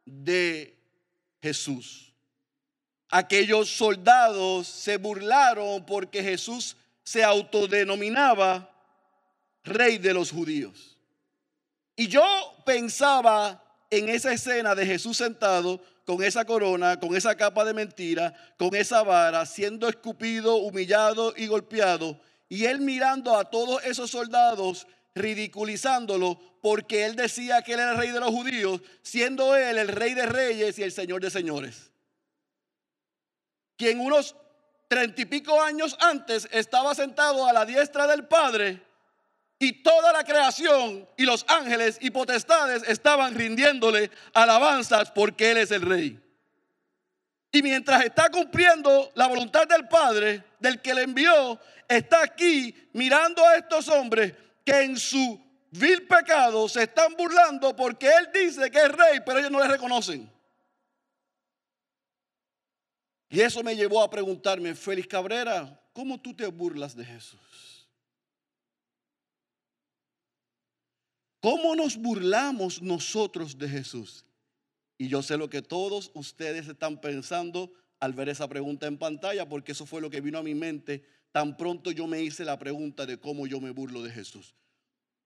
de 0.04 0.76
Jesús. 1.44 2.12
Aquellos 3.08 3.70
soldados 3.70 4.66
se 4.66 4.98
burlaron 4.98 5.86
porque 5.86 6.24
Jesús 6.24 6.76
se 7.04 7.24
autodenominaba 7.24 8.68
rey 9.64 10.00
de 10.00 10.16
los 10.16 10.32
judíos. 10.32 10.98
Y 11.96 12.08
yo 12.08 12.24
pensaba 12.66 13.64
en 13.92 14.10
esa 14.10 14.34
escena 14.34 14.74
de 14.74 14.88
Jesús 14.88 15.18
sentado 15.18 15.80
con 16.06 16.24
esa 16.24 16.46
corona, 16.46 17.00
con 17.00 17.16
esa 17.16 17.36
capa 17.36 17.66
de 17.66 17.74
mentira, 17.74 18.34
con 18.58 18.76
esa 18.76 19.04
vara, 19.04 19.46
siendo 19.46 19.90
escupido, 19.90 20.58
humillado 20.58 21.34
y 21.36 21.48
golpeado. 21.48 22.20
Y 22.48 22.66
él 22.66 22.80
mirando 22.80 23.36
a 23.36 23.46
todos 23.46 23.84
esos 23.84 24.12
soldados, 24.12 24.88
ridiculizándolo, 25.16 26.40
porque 26.62 27.06
él 27.06 27.16
decía 27.16 27.62
que 27.64 27.74
él 27.74 27.80
era 27.80 27.92
el 27.92 27.98
rey 27.98 28.12
de 28.12 28.20
los 28.20 28.30
judíos, 28.30 28.82
siendo 29.02 29.56
él 29.56 29.78
el 29.78 29.88
rey 29.88 30.14
de 30.14 30.26
reyes 30.28 30.78
y 30.78 30.84
el 30.84 30.92
señor 30.92 31.22
de 31.22 31.32
señores. 31.32 31.92
Quien 33.78 34.00
unos 34.00 34.36
treinta 34.88 35.22
y 35.22 35.26
pico 35.26 35.62
años 35.62 35.98
antes 36.00 36.48
estaba 36.52 36.94
sentado 36.94 37.48
a 37.48 37.54
la 37.54 37.66
diestra 37.66 38.08
del 38.08 38.28
Padre 38.28 38.82
y 39.60 39.84
toda 39.84 40.12
la 40.12 40.24
creación 40.24 41.08
y 41.18 41.24
los 41.24 41.46
ángeles 41.48 41.98
y 42.02 42.10
potestades 42.10 42.84
estaban 42.88 43.36
rindiéndole 43.36 44.12
alabanzas 44.34 45.12
porque 45.12 45.52
Él 45.52 45.58
es 45.58 45.72
el 45.72 45.82
rey. 45.82 46.20
Y 47.52 47.62
mientras 47.62 48.04
está 48.04 48.30
cumpliendo 48.30 49.12
la 49.16 49.28
voluntad 49.28 49.66
del 49.66 49.88
Padre, 49.88 50.44
del 50.60 50.82
que 50.82 50.94
le 50.94 51.04
envió, 51.04 51.58
está 51.88 52.24
aquí 52.24 52.76
mirando 52.92 53.46
a 53.46 53.56
estos 53.56 53.88
hombres 53.88 54.34
que 54.66 54.82
en 54.82 54.98
su 54.98 55.42
vil 55.72 56.06
pecado 56.06 56.68
se 56.68 56.84
están 56.84 57.16
burlando 57.16 57.74
porque 57.76 58.08
Él 58.08 58.30
dice 58.34 58.70
que 58.70 58.80
es 58.80 58.92
rey, 58.92 59.20
pero 59.26 59.40
ellos 59.40 59.52
no 59.52 59.62
le 59.62 59.70
reconocen. 59.70 60.30
Y 63.30 63.42
eso 63.42 63.64
me 63.64 63.76
llevó 63.76 64.04
a 64.04 64.10
preguntarme, 64.10 64.76
Félix 64.76 65.08
Cabrera, 65.08 65.82
¿cómo 65.94 66.20
tú 66.20 66.34
te 66.34 66.48
burlas 66.48 66.96
de 66.96 67.06
Jesús? 67.06 67.40
¿Cómo 71.46 71.76
nos 71.76 71.96
burlamos 71.98 72.82
nosotros 72.82 73.56
de 73.56 73.70
Jesús? 73.70 74.26
Y 74.98 75.10
yo 75.10 75.22
sé 75.22 75.38
lo 75.38 75.48
que 75.48 75.62
todos 75.62 76.10
ustedes 76.16 76.68
están 76.68 77.00
pensando 77.00 77.72
al 78.00 78.14
ver 78.14 78.30
esa 78.30 78.48
pregunta 78.48 78.88
en 78.88 78.98
pantalla, 78.98 79.48
porque 79.48 79.74
eso 79.74 79.86
fue 79.86 80.02
lo 80.02 80.10
que 80.10 80.22
vino 80.22 80.40
a 80.40 80.42
mi 80.42 80.56
mente 80.56 81.04
tan 81.32 81.56
pronto 81.56 81.92
yo 81.92 82.08
me 82.08 82.20
hice 82.20 82.46
la 82.46 82.58
pregunta 82.58 83.06
de 83.06 83.20
cómo 83.20 83.46
yo 83.46 83.62
me 83.62 83.70
burlo 83.70 84.02
de 84.02 84.10
Jesús. 84.10 84.56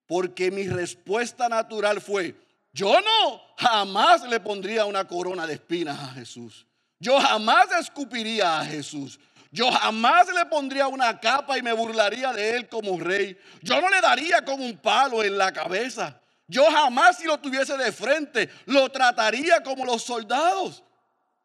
Porque 0.08 0.52
mi 0.52 0.68
respuesta 0.68 1.48
natural 1.48 2.02
fue, 2.02 2.36
yo 2.74 3.00
no 3.00 3.42
jamás 3.58 4.28
le 4.28 4.42
pondría 4.42 4.84
una 4.84 5.08
corona 5.08 5.48
de 5.48 5.54
espinas 5.54 5.98
a 6.02 6.08
Jesús. 6.10 6.68
Yo 7.00 7.18
jamás 7.18 7.72
escupiría 7.80 8.60
a 8.60 8.66
Jesús. 8.66 9.22
Yo 9.52 9.72
jamás 9.72 10.28
le 10.34 10.46
pondría 10.46 10.88
una 10.88 11.20
capa 11.20 11.58
y 11.58 11.62
me 11.62 11.74
burlaría 11.74 12.32
de 12.34 12.56
él 12.56 12.70
como 12.70 13.00
rey. 13.00 13.38
Yo 13.62 13.82
no 13.82 13.90
le 13.90 14.00
daría 14.00 14.44
con 14.46 14.62
un 14.62 14.78
palo 14.78 15.24
en 15.24 15.38
la 15.38 15.52
cabeza. 15.52 16.20
Yo 16.48 16.66
jamás 16.66 17.18
si 17.18 17.26
lo 17.26 17.40
tuviese 17.40 17.78
de 17.78 17.92
frente, 17.92 18.50
lo 18.66 18.90
trataría 18.90 19.62
como 19.64 19.86
los 19.86 20.04
soldados. 20.04 20.84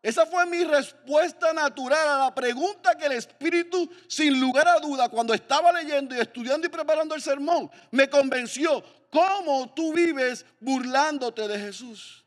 Esa 0.02 0.26
fue 0.26 0.44
mi 0.44 0.64
respuesta 0.64 1.54
natural 1.54 2.08
a 2.08 2.18
la 2.24 2.34
pregunta 2.34 2.94
que 2.94 3.06
el 3.06 3.12
Espíritu, 3.12 3.90
sin 4.06 4.38
lugar 4.38 4.68
a 4.68 4.78
duda, 4.78 5.08
cuando 5.08 5.32
estaba 5.32 5.72
leyendo 5.72 6.14
y 6.14 6.20
estudiando 6.20 6.66
y 6.66 6.70
preparando 6.70 7.14
el 7.14 7.22
sermón, 7.22 7.70
me 7.90 8.08
convenció. 8.10 8.84
¿Cómo 9.10 9.72
tú 9.72 9.94
vives 9.94 10.44
burlándote 10.60 11.48
de 11.48 11.58
Jesús? 11.58 12.23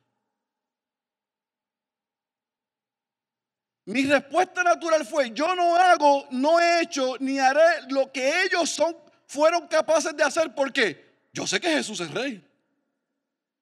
Mi 3.88 4.06
respuesta 4.06 4.66
natural 4.66 5.06
fue, 5.06 5.32
yo 5.32 5.56
no 5.56 5.78
hago, 5.78 6.28
no 6.32 6.60
he 6.60 6.82
hecho, 6.82 7.16
ni 7.22 7.40
haré 7.40 7.84
lo 7.90 8.12
que 8.12 8.44
ellos 8.44 8.70
son, 8.70 8.94
fueron 9.28 9.66
capaces 9.70 10.16
de 10.16 10.24
hacer. 10.24 10.54
porque 10.54 11.06
Yo 11.32 11.48
sé 11.48 11.62
que 11.62 11.70
Jesús 11.70 12.02
es 12.02 12.12
rey. 12.12 12.44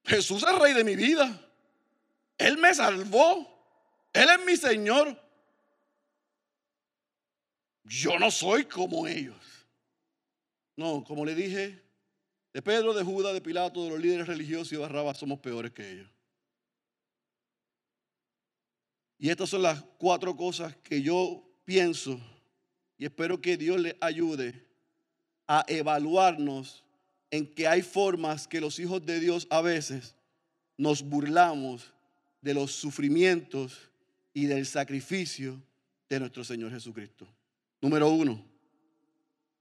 Jesús 0.03 0.43
es 0.43 0.57
rey 0.57 0.73
de 0.73 0.83
mi 0.83 0.95
vida. 0.95 1.39
Él 2.39 2.57
me 2.57 2.73
salvó. 2.73 3.47
Él 4.13 4.27
es 4.27 4.45
mi 4.45 4.57
Señor. 4.57 5.15
Yo 7.83 8.17
no 8.17 8.31
soy 8.31 8.65
como 8.65 9.05
ellos. 9.05 9.37
No, 10.75 11.03
como 11.03 11.23
le 11.23 11.35
dije, 11.35 11.83
de 12.51 12.61
Pedro, 12.63 12.95
de 12.95 13.03
Judas, 13.03 13.31
de 13.35 13.41
Pilato, 13.41 13.83
de 13.83 13.91
los 13.91 13.99
líderes 13.99 14.25
religiosos 14.25 14.71
y 14.71 14.75
de 14.75 14.81
Barrabás 14.81 15.19
somos 15.19 15.39
peores 15.39 15.71
que 15.71 15.87
ellos. 15.87 16.14
Y 19.17 19.29
estas 19.29 19.49
son 19.49 19.61
las 19.61 19.81
cuatro 19.97 20.35
cosas 20.35 20.75
que 20.77 21.01
yo 21.01 21.43
pienso 21.63 22.19
y 22.97 23.05
espero 23.05 23.41
que 23.41 23.57
Dios 23.57 23.79
le 23.79 23.97
ayude 23.99 24.65
a 25.47 25.63
evaluarnos 25.67 26.83
en 27.31 27.53
que 27.53 27.67
hay 27.67 27.81
formas 27.81 28.47
que 28.47 28.61
los 28.61 28.79
hijos 28.79 29.05
de 29.05 29.19
Dios 29.19 29.47
a 29.49 29.61
veces 29.61 30.15
nos 30.77 31.03
burlamos 31.03 31.93
de 32.41 32.53
los 32.53 32.71
sufrimientos 32.71 33.89
y 34.33 34.45
del 34.45 34.65
sacrificio 34.65 35.61
de 36.09 36.19
nuestro 36.19 36.43
Señor 36.43 36.71
Jesucristo. 36.71 37.27
Número 37.81 38.09
uno, 38.09 38.43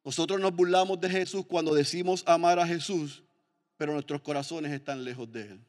nosotros 0.04 0.40
nos 0.40 0.54
burlamos 0.54 1.00
de 1.00 1.08
Jesús 1.08 1.46
cuando 1.46 1.74
decimos 1.74 2.22
amar 2.26 2.58
a 2.58 2.66
Jesús, 2.66 3.22
pero 3.76 3.92
nuestros 3.92 4.20
corazones 4.20 4.72
están 4.72 5.02
lejos 5.04 5.30
de 5.32 5.42
Él. 5.42 5.60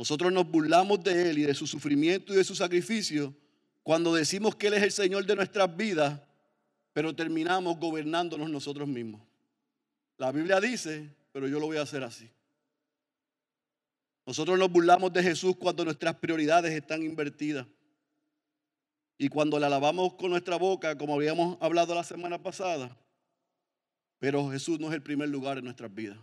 Nosotros 0.00 0.32
nos 0.32 0.50
burlamos 0.50 1.04
de 1.04 1.28
Él 1.28 1.40
y 1.40 1.42
de 1.42 1.54
su 1.54 1.66
sufrimiento 1.66 2.32
y 2.32 2.36
de 2.36 2.44
su 2.44 2.54
sacrificio 2.54 3.34
cuando 3.82 4.14
decimos 4.14 4.56
que 4.56 4.68
Él 4.68 4.72
es 4.72 4.82
el 4.82 4.92
Señor 4.92 5.26
de 5.26 5.36
nuestras 5.36 5.76
vidas, 5.76 6.18
pero 6.94 7.14
terminamos 7.14 7.78
gobernándonos 7.78 8.48
nosotros 8.48 8.88
mismos. 8.88 9.20
La 10.16 10.32
Biblia 10.32 10.58
dice, 10.58 11.14
pero 11.32 11.48
yo 11.48 11.60
lo 11.60 11.66
voy 11.66 11.76
a 11.76 11.82
hacer 11.82 12.02
así. 12.02 12.30
Nosotros 14.24 14.58
nos 14.58 14.72
burlamos 14.72 15.12
de 15.12 15.22
Jesús 15.22 15.54
cuando 15.58 15.84
nuestras 15.84 16.16
prioridades 16.16 16.72
están 16.72 17.02
invertidas. 17.02 17.66
Y 19.18 19.28
cuando 19.28 19.58
le 19.58 19.66
alabamos 19.66 20.14
con 20.14 20.30
nuestra 20.30 20.56
boca, 20.56 20.96
como 20.96 21.16
habíamos 21.16 21.58
hablado 21.60 21.94
la 21.94 22.04
semana 22.04 22.42
pasada, 22.42 22.96
pero 24.18 24.50
Jesús 24.50 24.80
no 24.80 24.88
es 24.88 24.94
el 24.94 25.02
primer 25.02 25.28
lugar 25.28 25.58
en 25.58 25.64
nuestras 25.64 25.94
vidas. 25.94 26.16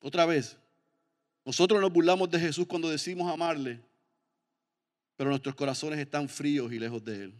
Otra 0.00 0.26
vez, 0.26 0.58
nosotros 1.44 1.80
nos 1.80 1.92
burlamos 1.92 2.30
de 2.30 2.38
Jesús 2.38 2.66
cuando 2.66 2.90
decimos 2.90 3.32
amarle, 3.32 3.80
pero 5.16 5.30
nuestros 5.30 5.54
corazones 5.54 5.98
están 5.98 6.28
fríos 6.28 6.72
y 6.72 6.78
lejos 6.78 7.04
de 7.04 7.24
Él. 7.24 7.34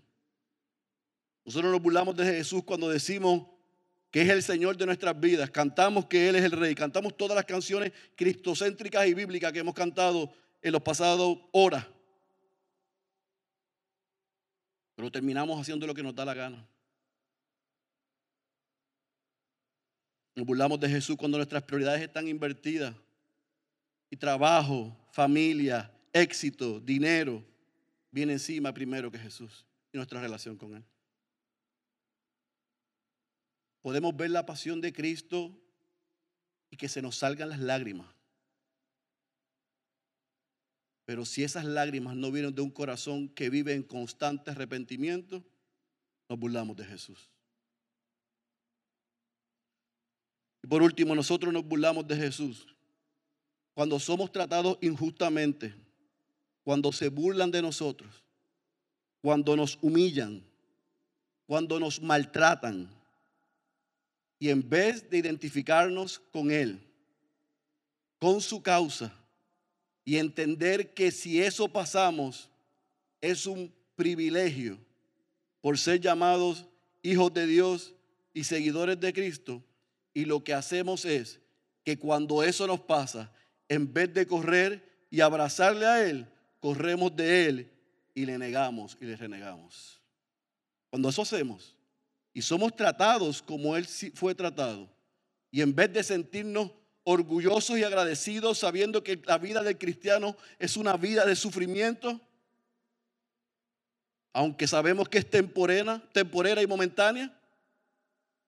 Nosotros 1.44 1.72
nos 1.72 1.82
burlamos 1.82 2.16
de 2.16 2.24
Jesús 2.24 2.62
cuando 2.64 2.88
decimos 2.88 3.46
que 4.10 4.22
es 4.22 4.28
el 4.28 4.42
Señor 4.42 4.76
de 4.76 4.86
nuestras 4.86 5.18
vidas, 5.18 5.50
cantamos 5.50 6.06
que 6.06 6.28
Él 6.28 6.36
es 6.36 6.44
el 6.44 6.52
Rey, 6.52 6.74
cantamos 6.74 7.16
todas 7.16 7.36
las 7.36 7.44
canciones 7.44 7.92
cristocéntricas 8.16 9.06
y 9.06 9.14
bíblicas 9.14 9.52
que 9.52 9.60
hemos 9.60 9.74
cantado 9.74 10.32
en 10.62 10.72
los 10.72 10.82
pasados 10.82 11.38
horas, 11.52 11.86
pero 14.96 15.10
terminamos 15.10 15.60
haciendo 15.60 15.86
lo 15.86 15.94
que 15.94 16.02
nos 16.02 16.14
da 16.14 16.24
la 16.24 16.34
gana. 16.34 16.66
Nos 20.34 20.46
burlamos 20.46 20.80
de 20.80 20.88
Jesús 20.88 21.16
cuando 21.16 21.38
nuestras 21.38 21.62
prioridades 21.62 22.02
están 22.02 22.26
invertidas 22.26 22.94
y 24.10 24.16
trabajo, 24.16 24.96
familia, 25.12 25.90
éxito, 26.12 26.80
dinero, 26.80 27.44
viene 28.10 28.32
encima 28.32 28.74
primero 28.74 29.10
que 29.10 29.18
Jesús 29.18 29.64
y 29.92 29.96
nuestra 29.96 30.20
relación 30.20 30.56
con 30.56 30.74
Él. 30.74 30.84
Podemos 33.80 34.14
ver 34.14 34.30
la 34.30 34.44
pasión 34.44 34.80
de 34.80 34.92
Cristo 34.92 35.56
y 36.70 36.76
que 36.76 36.88
se 36.88 37.00
nos 37.00 37.16
salgan 37.16 37.48
las 37.48 37.60
lágrimas. 37.60 38.08
Pero 41.04 41.24
si 41.24 41.42
esas 41.42 41.64
lágrimas 41.64 42.14
no 42.14 42.30
vienen 42.30 42.54
de 42.54 42.62
un 42.62 42.70
corazón 42.70 43.28
que 43.28 43.48
vive 43.48 43.74
en 43.74 43.82
constante 43.82 44.50
arrepentimiento, 44.50 45.42
nos 46.28 46.38
burlamos 46.38 46.76
de 46.76 46.84
Jesús. 46.84 47.30
Y 50.62 50.66
por 50.66 50.82
último, 50.82 51.14
nosotros 51.14 51.52
nos 51.52 51.64
burlamos 51.64 52.06
de 52.06 52.16
Jesús 52.16 52.66
cuando 53.74 53.98
somos 53.98 54.32
tratados 54.32 54.78
injustamente 54.80 55.74
cuando 56.64 56.92
se 56.92 57.08
burlan 57.08 57.50
de 57.50 57.62
nosotros, 57.62 58.22
cuando 59.20 59.56
nos 59.56 59.78
humillan, 59.82 60.42
cuando 61.46 61.80
nos 61.80 62.00
maltratan. 62.00 62.88
Y 64.38 64.48
en 64.50 64.68
vez 64.68 65.08
de 65.10 65.18
identificarnos 65.18 66.20
con 66.32 66.50
Él, 66.50 66.80
con 68.18 68.40
su 68.40 68.62
causa, 68.62 69.12
y 70.04 70.16
entender 70.16 70.94
que 70.94 71.10
si 71.10 71.42
eso 71.42 71.68
pasamos, 71.68 72.48
es 73.20 73.46
un 73.46 73.72
privilegio 73.96 74.78
por 75.60 75.78
ser 75.78 76.00
llamados 76.00 76.66
hijos 77.02 77.34
de 77.34 77.46
Dios 77.46 77.94
y 78.32 78.44
seguidores 78.44 78.98
de 78.98 79.12
Cristo, 79.12 79.62
y 80.14 80.24
lo 80.24 80.42
que 80.42 80.54
hacemos 80.54 81.04
es 81.04 81.40
que 81.84 81.98
cuando 81.98 82.42
eso 82.42 82.66
nos 82.66 82.80
pasa, 82.80 83.32
en 83.70 83.90
vez 83.90 84.12
de 84.12 84.26
correr 84.26 84.84
y 85.10 85.20
abrazarle 85.20 85.86
a 85.86 86.04
Él, 86.04 86.26
corremos 86.58 87.14
de 87.14 87.46
Él 87.46 87.72
y 88.14 88.26
le 88.26 88.36
negamos 88.36 88.98
y 89.00 89.06
le 89.06 89.16
renegamos. 89.16 90.02
Cuando 90.90 91.08
eso 91.08 91.22
hacemos 91.22 91.76
y 92.34 92.42
somos 92.42 92.74
tratados 92.74 93.40
como 93.40 93.76
Él 93.76 93.86
fue 94.14 94.34
tratado, 94.34 94.90
y 95.52 95.62
en 95.62 95.74
vez 95.74 95.92
de 95.92 96.02
sentirnos 96.02 96.72
orgullosos 97.04 97.78
y 97.78 97.84
agradecidos 97.84 98.58
sabiendo 98.58 99.04
que 99.04 99.22
la 99.24 99.38
vida 99.38 99.62
del 99.62 99.78
cristiano 99.78 100.36
es 100.58 100.76
una 100.76 100.96
vida 100.96 101.24
de 101.24 101.36
sufrimiento, 101.36 102.20
aunque 104.32 104.66
sabemos 104.66 105.08
que 105.08 105.18
es 105.18 105.30
temporera, 105.30 106.02
temporera 106.12 106.60
y 106.60 106.66
momentánea, 106.66 107.32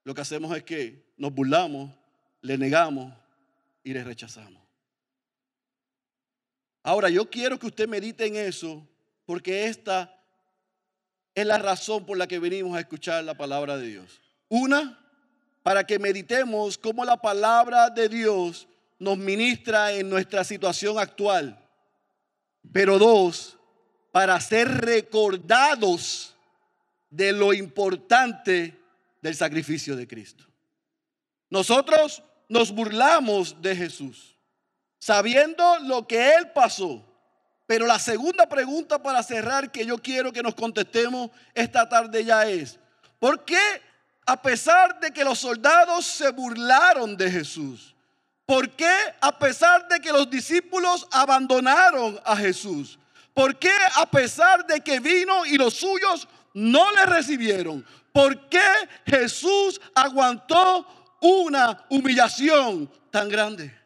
lo 0.03 0.15
que 0.15 0.21
hacemos 0.21 0.57
es 0.57 0.65
que 0.65 1.13
nos 1.17 1.33
burlamos, 1.33 1.93
le 2.41 2.59
negamos 2.59 3.13
y 3.85 3.93
le 3.93 4.03
rechazamos. 4.03 4.62
Ahora, 6.83 7.09
yo 7.11 7.31
quiero 7.31 7.59
que 7.59 7.67
usted 7.67 7.89
medite 7.89 8.27
en 8.27 8.37
eso, 8.37 8.87
porque 9.25 9.67
esta 9.67 10.13
es 11.35 11.47
la 11.47 11.59
razón 11.59 12.05
por 12.05 12.19
la 12.19 12.27
que 12.27 12.39
venimos 12.39 12.77
a 12.77 12.81
escuchar 12.81 13.23
la 13.25 13.37
palabra 13.37 13.77
de 13.77 13.87
Dios. 13.87 14.21
Una, 14.49 14.99
para 15.63 15.85
que 15.85 15.99
meditemos 15.99 16.77
cómo 16.77 17.05
la 17.05 17.17
palabra 17.17 17.89
de 17.89 18.09
Dios 18.09 18.67
nos 18.99 19.17
ministra 19.17 19.93
en 19.93 20.11
nuestra 20.11 20.43
situación 20.43 20.99
actual. 20.99 21.59
Pero 22.73 22.99
dos, 22.99 23.57
para 24.11 24.41
ser 24.41 24.69
recordados 24.69 26.35
de 27.11 27.33
lo 27.33 27.53
importante 27.53 28.77
del 29.21 29.37
sacrificio 29.37 29.95
de 29.95 30.09
Cristo. 30.09 30.45
Nosotros 31.49 32.23
nos 32.49 32.73
burlamos 32.73 33.61
de 33.63 33.77
Jesús 33.77 34.32
sabiendo 35.03 35.81
lo 35.81 36.07
que 36.07 36.33
Él 36.37 36.53
pasó. 36.53 37.05
Pero 37.67 37.87
la 37.87 37.99
segunda 37.99 38.49
pregunta 38.49 39.03
para 39.03 39.21
cerrar 39.25 39.73
que 39.73 39.85
yo 39.85 39.99
quiero 39.99 40.33
que 40.33 40.45
nos 40.45 40.55
contestemos 40.55 41.29
esta 41.55 41.89
tarde 41.89 42.25
ya 42.25 42.47
es, 42.47 42.79
¿por 43.19 43.45
qué 43.45 43.59
a 44.25 44.41
pesar 44.41 45.01
de 45.01 45.11
que 45.11 45.25
los 45.25 45.41
soldados 45.41 46.07
se 46.07 46.31
burlaron 46.31 47.17
de 47.17 47.29
Jesús? 47.29 47.97
¿Por 48.47 48.71
qué 48.71 48.95
a 49.21 49.37
pesar 49.37 49.89
de 49.89 49.99
que 49.99 50.13
los 50.13 50.31
discípulos 50.31 51.09
abandonaron 51.11 52.21
a 52.25 52.37
Jesús? 52.37 52.97
¿Por 53.35 53.59
qué 53.59 53.75
a 53.97 54.09
pesar 54.09 54.65
de 54.69 54.81
que 54.83 55.01
vino 55.01 55.45
y 55.47 55.59
los 55.59 55.75
suyos 55.75 56.29
no 56.55 56.93
le 56.93 57.07
recibieron? 57.07 57.85
¿Por 58.13 58.49
qué 58.49 58.63
Jesús 59.05 59.81
aguantó 59.97 61.17
una 61.21 61.87
humillación 61.89 62.89
tan 63.11 63.29
grande? 63.29 63.82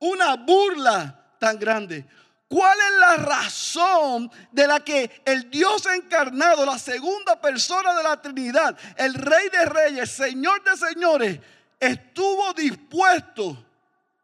Una 0.00 0.36
burla 0.36 1.36
tan 1.38 1.58
grande. 1.58 2.06
¿Cuál 2.48 2.78
es 2.78 2.98
la 2.98 3.16
razón 3.16 4.30
de 4.50 4.66
la 4.66 4.80
que 4.82 5.22
el 5.26 5.50
Dios 5.50 5.84
encarnado, 5.86 6.64
la 6.64 6.78
segunda 6.78 7.38
persona 7.38 7.94
de 7.94 8.02
la 8.02 8.22
Trinidad, 8.22 8.78
el 8.96 9.12
Rey 9.12 9.48
de 9.50 9.66
Reyes, 9.66 10.10
Señor 10.10 10.64
de 10.64 10.76
Señores, 10.76 11.40
estuvo 11.78 12.54
dispuesto 12.54 13.66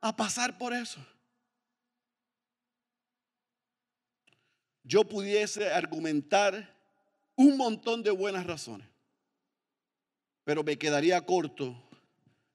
a 0.01 0.17
pasar 0.17 0.57
por 0.57 0.73
eso? 0.73 1.05
Yo 4.83 5.05
pudiese 5.05 5.71
argumentar 5.71 6.75
un 7.37 7.59
montón 7.59 8.03
de 8.03 8.11
buenas 8.11 8.47
razones, 8.47 8.89
pero 10.45 10.63
me 10.63 10.79
quedaría 10.79 11.21
corto 11.25 11.75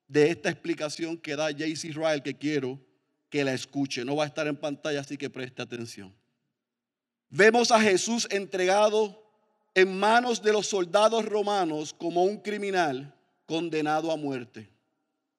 de 0.07 0.32
esta 0.32 0.49
explicación 0.49 1.15
que 1.15 1.36
da 1.36 1.51
J.C. 1.51 1.89
Israel 1.89 2.24
que 2.24 2.36
quiero 2.36 2.80
que 3.30 3.43
la 3.43 3.53
escuche. 3.53 4.03
No 4.03 4.15
va 4.15 4.23
a 4.23 4.27
estar 4.27 4.47
en 4.47 4.55
pantalla, 4.55 5.01
así 5.01 5.17
que 5.17 5.30
preste 5.30 5.61
atención. 5.61 6.13
Vemos 7.30 7.71
a 7.71 7.80
Jesús 7.80 8.27
entregado 8.32 9.23
en 9.75 9.97
manos 9.97 10.41
de 10.41 10.51
los 10.51 10.67
soldados 10.67 11.25
romanos 11.25 11.93
como 11.93 12.23
un 12.23 12.38
criminal 12.38 13.13
condenado 13.45 14.11
a 14.11 14.17
muerte. 14.17 14.69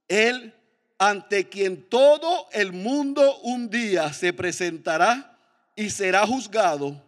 Él, 0.09 0.55
ante 0.99 1.49
quien 1.49 1.89
todo 1.89 2.49
el 2.53 2.73
mundo 2.73 3.39
un 3.41 3.69
día 3.69 4.13
se 4.13 4.33
presentará 4.33 5.39
y 5.75 5.91
será 5.91 6.27
juzgado, 6.27 7.03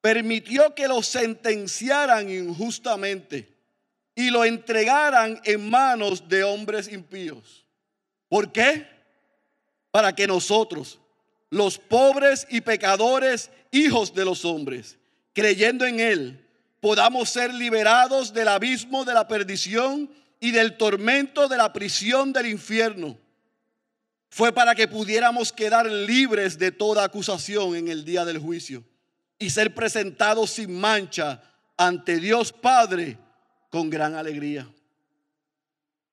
permitió 0.00 0.74
que 0.74 0.88
lo 0.88 1.02
sentenciaran 1.02 2.30
injustamente 2.30 3.54
y 4.14 4.30
lo 4.30 4.44
entregaran 4.44 5.40
en 5.44 5.68
manos 5.68 6.28
de 6.28 6.44
hombres 6.44 6.88
impíos. 6.88 7.66
¿Por 8.28 8.50
qué? 8.50 8.95
Para 9.96 10.14
que 10.14 10.26
nosotros, 10.26 10.98
los 11.48 11.78
pobres 11.78 12.46
y 12.50 12.60
pecadores, 12.60 13.50
hijos 13.70 14.12
de 14.12 14.26
los 14.26 14.44
hombres, 14.44 14.98
creyendo 15.32 15.86
en 15.86 16.00
Él, 16.00 16.46
podamos 16.80 17.30
ser 17.30 17.54
liberados 17.54 18.34
del 18.34 18.48
abismo 18.48 19.06
de 19.06 19.14
la 19.14 19.26
perdición 19.26 20.10
y 20.38 20.50
del 20.50 20.76
tormento 20.76 21.48
de 21.48 21.56
la 21.56 21.72
prisión 21.72 22.30
del 22.34 22.44
infierno. 22.44 23.16
Fue 24.28 24.52
para 24.52 24.74
que 24.74 24.86
pudiéramos 24.86 25.50
quedar 25.50 25.90
libres 25.90 26.58
de 26.58 26.72
toda 26.72 27.02
acusación 27.02 27.74
en 27.74 27.88
el 27.88 28.04
día 28.04 28.26
del 28.26 28.36
juicio 28.36 28.84
y 29.38 29.48
ser 29.48 29.74
presentados 29.74 30.50
sin 30.50 30.78
mancha 30.78 31.40
ante 31.78 32.18
Dios 32.18 32.52
Padre 32.52 33.16
con 33.70 33.88
gran 33.88 34.14
alegría. 34.14 34.68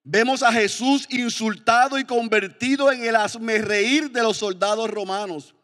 Vemos 0.03 0.43
a 0.43 0.51
Jesús 0.51 1.07
insultado 1.09 1.97
y 1.97 2.03
convertido 2.03 2.91
en 2.91 3.05
el 3.05 3.63
reír 3.63 4.11
de 4.11 4.21
los 4.21 4.37
soldados 4.37 4.89
romanos. 4.89 5.55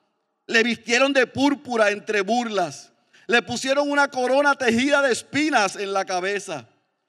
Le 0.48 0.64
vistieron 0.64 1.12
de 1.12 1.28
púrpura 1.28 1.92
entre 1.92 2.22
burlas. 2.22 2.92
Le 3.28 3.42
pusieron 3.42 3.92
una 3.92 4.08
corona 4.08 4.56
tejida 4.56 5.02
de 5.02 5.12
espinas 5.12 5.76
en 5.76 5.92
la 5.92 6.06
cabeza. 6.06 6.68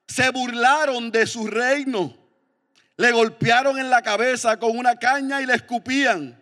Se 0.08 0.30
burlaron 0.30 1.10
de 1.12 1.26
su 1.26 1.46
reino. 1.46 2.16
Le 2.96 3.12
golpearon 3.12 3.78
en 3.78 3.88
la 3.88 4.02
cabeza 4.02 4.58
con 4.58 4.76
una 4.76 4.96
caña 4.96 5.40
y 5.40 5.46
le 5.46 5.54
escupían 5.54 6.38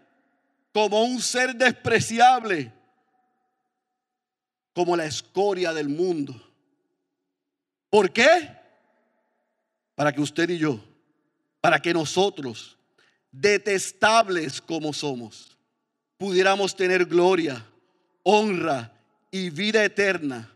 como 0.72 1.05
un 1.05 1.20
ser 1.20 1.55
despreciable, 1.55 2.72
como 4.72 4.97
la 4.97 5.05
escoria 5.05 5.72
del 5.72 5.89
mundo. 5.89 6.34
¿Por 7.91 8.12
qué? 8.12 8.57
Para 9.99 10.12
que 10.12 10.20
usted 10.20 10.49
y 10.51 10.59
yo, 10.59 10.78
para 11.61 11.82
que 11.82 11.92
nosotros, 11.92 12.78
detestables 13.32 14.61
como 14.61 14.92
somos, 14.92 15.59
pudiéramos 16.16 16.76
tener 16.76 17.05
gloria, 17.05 17.66
honra 18.22 18.92
y 19.32 19.51
vida 19.51 19.82
eterna 19.82 20.49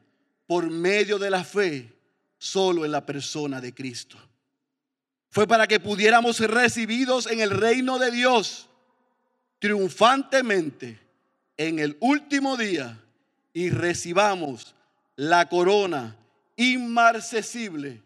por 0.47 0.71
medio 0.71 1.19
de 1.19 1.29
la 1.29 1.43
fe 1.43 1.93
solo 2.39 2.85
en 2.85 2.93
la 2.93 3.05
persona 3.05 3.61
de 3.61 3.75
Cristo. 3.75 4.17
Fue 5.29 5.49
para 5.49 5.67
que 5.67 5.81
pudiéramos 5.81 6.37
ser 6.37 6.53
recibidos 6.53 7.27
en 7.27 7.41
el 7.41 7.51
reino 7.51 7.99
de 7.99 8.13
Dios 8.13 8.69
triunfantemente 9.59 11.01
en 11.57 11.81
el 11.81 11.97
último 11.99 12.57
día 12.57 12.97
y 13.53 13.71
recibamos 13.71 14.77
la 15.17 15.49
corona 15.49 16.17
inmarcesible 16.55 18.03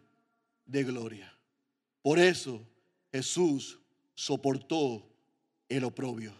de 0.66 0.84
gloria. 0.84 1.32
Por 2.02 2.18
eso 2.18 2.66
Jesús 3.12 3.78
soportó 4.14 5.08
el 5.68 5.84
oprobio, 5.84 6.34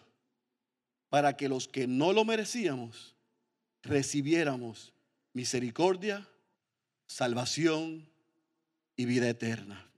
para 1.09 1.37
que 1.37 1.49
los 1.49 1.67
que 1.69 1.87
no 1.87 2.13
lo 2.13 2.25
merecíamos 2.25 3.15
recibiéramos 3.83 4.93
misericordia, 5.33 6.29
salvación 7.07 8.09
y 8.97 9.07
vida 9.07 9.29
eterna. 9.29 9.91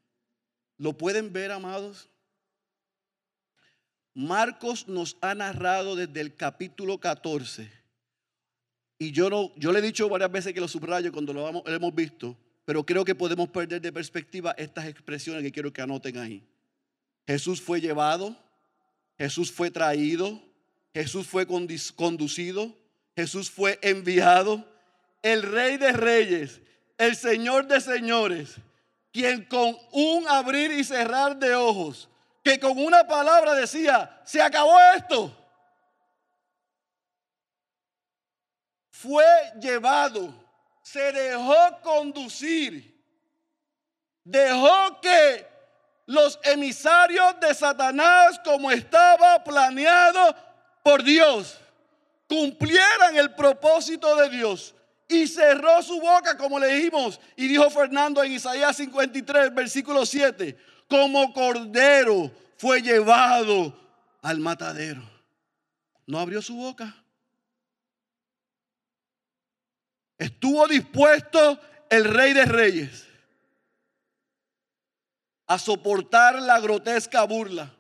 ¿Lo 0.77 0.97
pueden 0.97 1.33
ver, 1.33 1.51
amados? 1.51 2.09
Marcos 4.15 4.89
nos 4.89 5.17
ha 5.21 5.35
narrado 5.35 5.97
desde 5.97 6.21
el 6.21 6.35
capítulo 6.35 6.99
14 6.99 7.71
y 8.99 9.13
yo, 9.13 9.31
no, 9.31 9.55
yo 9.57 9.71
le 9.73 9.79
he 9.79 9.83
dicho 9.83 10.09
varias 10.09 10.33
veces 10.33 10.53
que 10.53 10.61
lo 10.61 10.67
subrayo 10.67 11.13
cuando 11.13 11.33
lo, 11.33 11.53
lo 11.53 11.67
hemos 11.67 11.95
visto, 11.95 12.37
pero 12.69 12.85
creo 12.85 13.03
que 13.03 13.15
podemos 13.15 13.49
perder 13.49 13.81
de 13.81 13.91
perspectiva 13.91 14.55
estas 14.59 14.85
expresiones 14.85 15.43
que 15.43 15.51
quiero 15.51 15.73
que 15.73 15.81
anoten 15.81 16.19
ahí. 16.19 16.47
Jesús 17.27 17.63
fue 17.63 17.81
llevado, 17.81 18.37
Jesús 19.17 19.51
fue 19.51 19.71
traído, 19.71 20.39
Jesús 20.93 21.27
fue 21.27 21.47
conducido, 21.47 22.77
Jesús 23.17 23.51
fue 23.51 23.79
enviado, 23.81 24.71
el 25.23 25.45
rey 25.45 25.79
de 25.79 25.93
reyes, 25.93 26.61
el 26.99 27.17
señor 27.17 27.67
de 27.69 27.81
señores, 27.81 28.57
quien 29.13 29.47
con 29.47 29.75
un 29.93 30.29
abrir 30.29 30.71
y 30.73 30.85
cerrar 30.85 31.39
de 31.39 31.55
ojos, 31.55 32.11
que 32.45 32.61
con 32.61 32.77
una 32.77 33.07
palabra 33.07 33.55
decía, 33.55 34.21
se 34.27 34.43
acabó 34.43 34.77
esto. 34.95 35.35
fue 38.91 39.25
llevado, 39.61 40.35
se 40.93 41.13
dejó 41.13 41.81
conducir, 41.83 42.99
dejó 44.25 44.99
que 45.03 45.47
los 46.07 46.41
emisarios 46.43 47.39
de 47.41 47.55
Satanás, 47.55 48.41
como 48.43 48.71
estaba 48.71 49.45
planeado 49.45 50.35
por 50.83 51.03
Dios, 51.03 51.59
cumplieran 52.27 53.19
el 53.19 53.35
propósito 53.35 54.17
de 54.17 54.31
Dios. 54.31 54.75
Y 55.07 55.27
cerró 55.27 55.83
su 55.83 56.01
boca, 56.01 56.37
como 56.39 56.59
le 56.59 56.69
dijimos, 56.69 57.21
y 57.37 57.49
dijo 57.49 57.69
Fernando 57.69 58.23
en 58.23 58.33
Isaías 58.33 58.77
53, 58.77 59.55
versículo 59.55 60.07
7, 60.07 60.57
como 60.89 61.35
cordero 61.35 62.31
fue 62.57 62.81
llevado 62.81 63.79
al 64.23 64.41
matadero. 64.41 65.03
No 66.07 66.19
abrió 66.19 66.41
su 66.41 66.57
boca. 66.57 66.95
Estuvo 70.19 70.67
dispuesto 70.67 71.61
el 71.89 72.05
rey 72.05 72.33
de 72.33 72.45
reyes 72.45 73.07
a 75.47 75.59
soportar 75.59 76.43
la 76.43 76.61
grotesca 76.61 77.23
burla, 77.25 77.73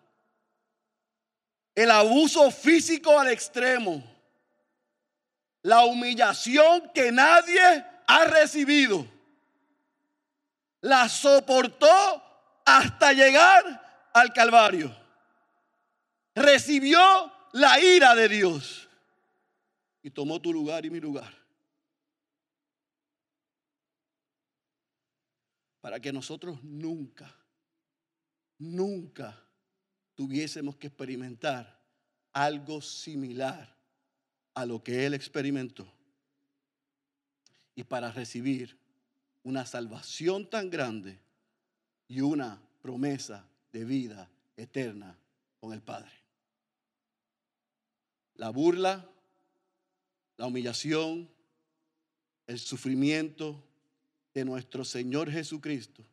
el 1.75 1.91
abuso 1.91 2.51
físico 2.51 3.19
al 3.19 3.29
extremo, 3.29 4.03
la 5.63 5.85
humillación 5.85 6.91
que 6.95 7.13
nadie 7.13 7.85
ha 8.07 8.25
recibido. 8.25 9.07
La 10.81 11.09
soportó 11.09 12.23
hasta 12.65 13.13
llegar 13.13 14.11
al 14.15 14.33
Calvario. 14.33 14.97
Recibió 16.35 17.01
la 17.53 17.81
ira 17.81 18.15
de 18.15 18.29
Dios 18.29 18.89
y 20.03 20.11
tomó 20.11 20.41
tu 20.41 20.53
lugar 20.53 20.87
y 20.87 20.91
mi 20.91 21.01
lugar. 21.01 21.38
Para 25.89 26.01
que 26.01 26.13
nosotros 26.13 26.63
nunca, 26.63 27.35
nunca 28.59 29.43
tuviésemos 30.15 30.77
que 30.77 30.89
experimentar 30.89 31.81
algo 32.35 32.83
similar 32.83 33.75
a 34.53 34.67
lo 34.67 34.85
que 34.85 35.07
Él 35.07 35.15
experimentó. 35.15 35.91
Y 37.75 37.85
para 37.85 38.13
recibir 38.13 38.79
una 39.43 39.65
salvación 39.65 40.51
tan 40.51 40.69
grande 40.69 41.19
y 42.07 42.21
una 42.21 42.61
promesa 42.83 43.49
de 43.73 43.87
vida 43.87 44.31
eterna 44.59 45.19
con 45.59 45.73
el 45.73 45.81
Padre. 45.81 46.13
La 48.35 48.51
burla, 48.51 49.09
la 50.37 50.49
humillación, 50.49 51.31
el 52.47 52.59
sufrimiento, 52.59 53.65
de 54.39 54.45
nuestro 54.45 54.85
Señor 54.85 55.31
Jesucristo, 55.31 56.05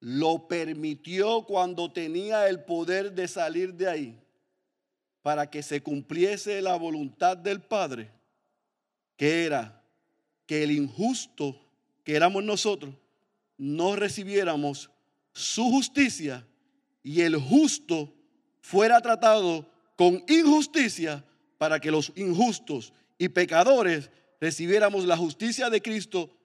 lo 0.00 0.48
permitió 0.48 1.42
cuando 1.42 1.92
tenía 1.92 2.48
el 2.48 2.64
poder 2.64 3.12
de 3.12 3.28
salir 3.28 3.74
de 3.74 3.88
ahí 3.88 4.18
para 5.20 5.50
que 5.50 5.62
se 5.62 5.82
cumpliese 5.82 6.62
la 6.62 6.76
voluntad 6.76 7.36
del 7.36 7.60
Padre, 7.60 8.10
que 9.16 9.44
era 9.44 9.82
que 10.46 10.62
el 10.62 10.70
injusto 10.70 11.60
que 12.02 12.16
éramos 12.16 12.42
nosotros 12.42 12.94
no 13.58 13.94
recibiéramos 13.94 14.90
su 15.34 15.64
justicia 15.64 16.46
y 17.02 17.20
el 17.20 17.36
justo 17.36 18.14
fuera 18.62 19.02
tratado 19.02 19.70
con 19.96 20.24
injusticia 20.28 21.22
para 21.58 21.78
que 21.78 21.90
los 21.90 22.10
injustos 22.16 22.94
y 23.18 23.28
pecadores 23.28 24.10
recibiéramos 24.40 25.04
la 25.04 25.16
justicia 25.16 25.68
de 25.68 25.82
Cristo 25.82 26.37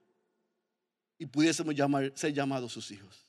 y 1.17 1.25
pudiésemos 1.25 1.75
ser 2.15 2.33
llamados 2.33 2.71
sus 2.71 2.91
hijos. 2.91 3.25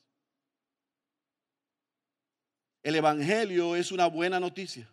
El 2.82 2.96
Evangelio 2.96 3.76
es 3.76 3.92
una 3.92 4.06
buena 4.06 4.38
noticia, 4.38 4.86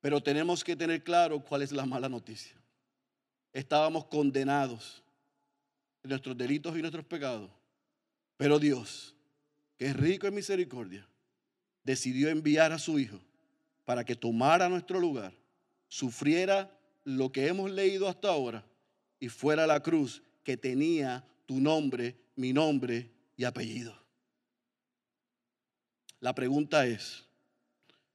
pero 0.00 0.22
tenemos 0.22 0.62
que 0.62 0.76
tener 0.76 1.02
claro 1.02 1.40
cuál 1.40 1.62
es 1.62 1.72
la 1.72 1.86
mala 1.86 2.08
noticia. 2.08 2.54
Estábamos 3.52 4.04
condenados 4.04 5.02
en 6.02 6.10
nuestros 6.10 6.36
delitos 6.36 6.76
y 6.76 6.80
nuestros 6.80 7.06
pecados, 7.06 7.50
pero 8.36 8.58
Dios, 8.58 9.14
que 9.78 9.86
es 9.86 9.96
rico 9.96 10.26
en 10.26 10.34
misericordia, 10.34 11.08
decidió 11.82 12.28
enviar 12.28 12.72
a 12.72 12.78
su 12.78 12.98
Hijo 12.98 13.20
para 13.86 14.04
que 14.04 14.14
tomara 14.14 14.68
nuestro 14.68 15.00
lugar, 15.00 15.32
sufriera 15.88 16.70
lo 17.04 17.32
que 17.32 17.46
hemos 17.46 17.70
leído 17.70 18.08
hasta 18.08 18.28
ahora 18.28 18.64
y 19.18 19.28
fuera 19.28 19.66
la 19.66 19.80
cruz 19.80 20.22
que 20.42 20.56
tenía 20.56 21.24
tu 21.46 21.60
nombre, 21.60 22.16
mi 22.34 22.52
nombre 22.52 23.10
y 23.36 23.44
apellido. 23.44 23.96
La 26.20 26.34
pregunta 26.34 26.86
es, 26.86 27.24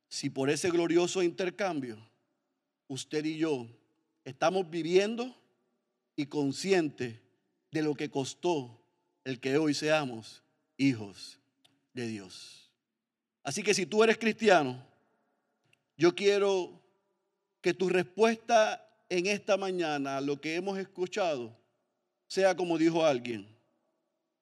si 0.10 0.30
por 0.30 0.50
ese 0.50 0.70
glorioso 0.70 1.24
intercambio 1.24 1.98
usted 2.88 3.24
y 3.24 3.38
yo 3.38 3.68
estamos 4.26 4.70
viviendo 4.70 5.34
y 6.16 6.26
conscientes 6.26 7.20
de 7.72 7.82
lo 7.82 7.96
que 7.96 8.12
costó 8.12 8.82
el 9.24 9.40
que 9.40 9.58
hoy 9.58 9.74
seamos 9.74 10.44
hijos 10.78 11.40
de 11.94 12.08
Dios. 12.08 12.70
Así 13.44 13.64
que 13.64 13.74
si 13.74 13.86
tú 13.86 14.04
eres 14.04 14.18
cristiano, 14.18 14.86
yo 15.96 16.14
quiero 16.14 16.82
que 17.62 17.74
tu 17.74 17.88
respuesta 17.88 18.86
en 19.08 19.28
esta 19.28 19.56
mañana 19.56 20.18
a 20.18 20.22
lo 20.22 20.42
que 20.42 20.56
hemos 20.56 20.78
escuchado 20.78 21.61
sea 22.32 22.56
como 22.56 22.78
dijo 22.78 23.06
alguien. 23.06 23.46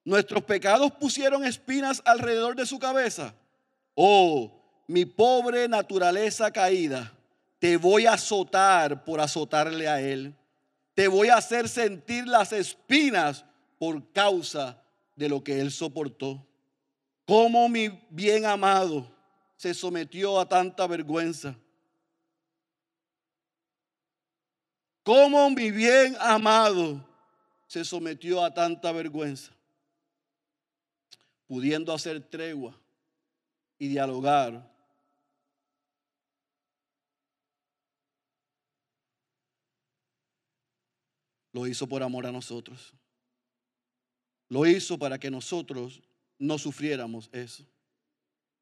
Nuestros 0.04 0.44
pecados 0.44 0.92
pusieron 0.92 1.44
espinas 1.44 2.04
alrededor 2.06 2.56
de 2.56 2.68
su 2.68 2.78
cabeza. 2.78 3.34
Oh, 3.96 4.62
mi 4.86 5.06
pobre 5.06 5.68
naturaleza 5.68 6.52
caída, 6.52 7.12
te 7.58 7.78
voy 7.78 8.06
a 8.06 8.14
azotar 8.14 9.04
por 9.04 9.20
azotarle 9.20 9.88
a 9.88 10.00
él. 10.00 10.36
Te 10.94 11.08
voy 11.08 11.30
a 11.30 11.38
hacer 11.38 11.68
sentir 11.68 12.28
las 12.28 12.54
espinas 12.54 13.44
por 13.80 14.12
causa 14.12 14.80
de 15.16 15.28
lo 15.28 15.44
que 15.44 15.60
él 15.60 15.72
soportó. 15.72 16.46
Como 17.26 17.68
mi 17.70 17.90
bien 18.12 18.46
amado 18.46 19.12
se 19.58 19.74
sometió 19.74 20.40
a 20.40 20.48
tanta 20.48 20.86
vergüenza. 20.86 21.56
Como 25.02 25.50
mi 25.50 25.72
bien 25.72 26.16
amado 26.20 27.09
se 27.70 27.86
sometió 27.86 28.44
a 28.44 28.52
tanta 28.52 28.92
vergüenza, 28.92 29.52
pudiendo 31.46 31.94
hacer 31.94 32.20
tregua 32.20 32.76
y 33.78 33.88
dialogar. 33.90 34.68
Lo 41.54 41.68
hizo 41.68 41.86
por 41.86 42.02
amor 42.02 42.26
a 42.26 42.32
nosotros. 42.32 42.92
Lo 44.48 44.66
hizo 44.66 44.98
para 44.98 45.20
que 45.20 45.30
nosotros 45.30 46.02
no 46.40 46.58
sufriéramos 46.58 47.30
eso. 47.32 47.68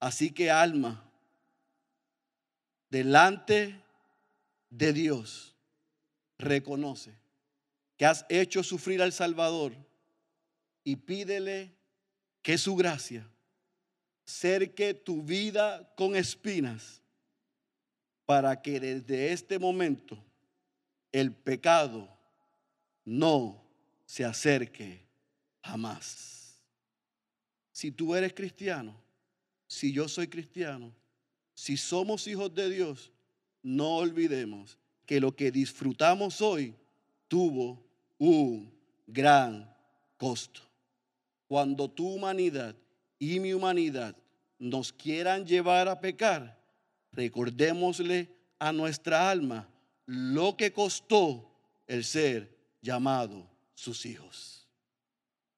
Así 0.02 0.32
que 0.32 0.52
alma, 0.52 1.10
delante 2.90 3.82
de 4.70 4.92
Dios, 4.92 5.56
reconoce 6.38 7.16
que 7.98 8.06
has 8.06 8.26
hecho 8.30 8.64
sufrir 8.64 9.02
al 9.02 9.12
Salvador 9.12 9.74
y 10.84 10.96
pídele 10.96 11.74
que 12.42 12.58
su 12.58 12.76
gracia 12.76 13.28
cerque 14.24 14.94
tu 14.94 15.24
vida 15.24 15.94
con 15.96 16.16
espinas 16.16 17.02
para 18.26 18.62
que 18.62 18.80
desde 18.80 19.32
este 19.32 19.58
momento 19.58 20.24
el 21.12 21.34
pecado 21.34 22.08
no 23.04 23.64
se 24.06 24.26
acerque 24.26 25.02
jamás. 25.64 26.62
Si 27.72 27.92
tú 27.92 28.16
eres 28.16 28.34
cristiano, 28.34 28.96
si 29.66 29.92
yo 29.92 30.08
soy 30.08 30.28
cristiano, 30.28 30.94
si 31.54 31.78
somos 31.78 32.28
hijos 32.28 32.54
de 32.54 32.70
Dios, 32.70 33.12
no 33.64 33.98
olvidemos 33.98 34.78
que 35.06 35.20
lo 35.20 35.36
que 35.36 35.52
disfrutamos 35.52 36.42
hoy 36.42 36.76
tuvo 37.28 37.87
un 38.18 38.72
gran 39.06 39.74
costo. 40.18 40.62
Cuando 41.48 41.90
tu 41.90 42.08
humanidad 42.08 42.76
y 43.20 43.40
mi 43.40 43.54
humanidad 43.54 44.16
nos 44.60 44.92
quieran 44.92 45.46
llevar 45.46 45.88
a 45.88 46.00
pecar, 46.00 46.60
recordémosle 47.12 48.30
a 48.60 48.72
nuestra 48.72 49.30
alma 49.30 49.70
lo 50.06 50.58
que 50.58 50.74
costó 50.74 51.52
el 51.88 52.04
ser 52.04 52.58
llamado 52.82 53.50
sus 53.76 54.06
hijos. 54.06 54.68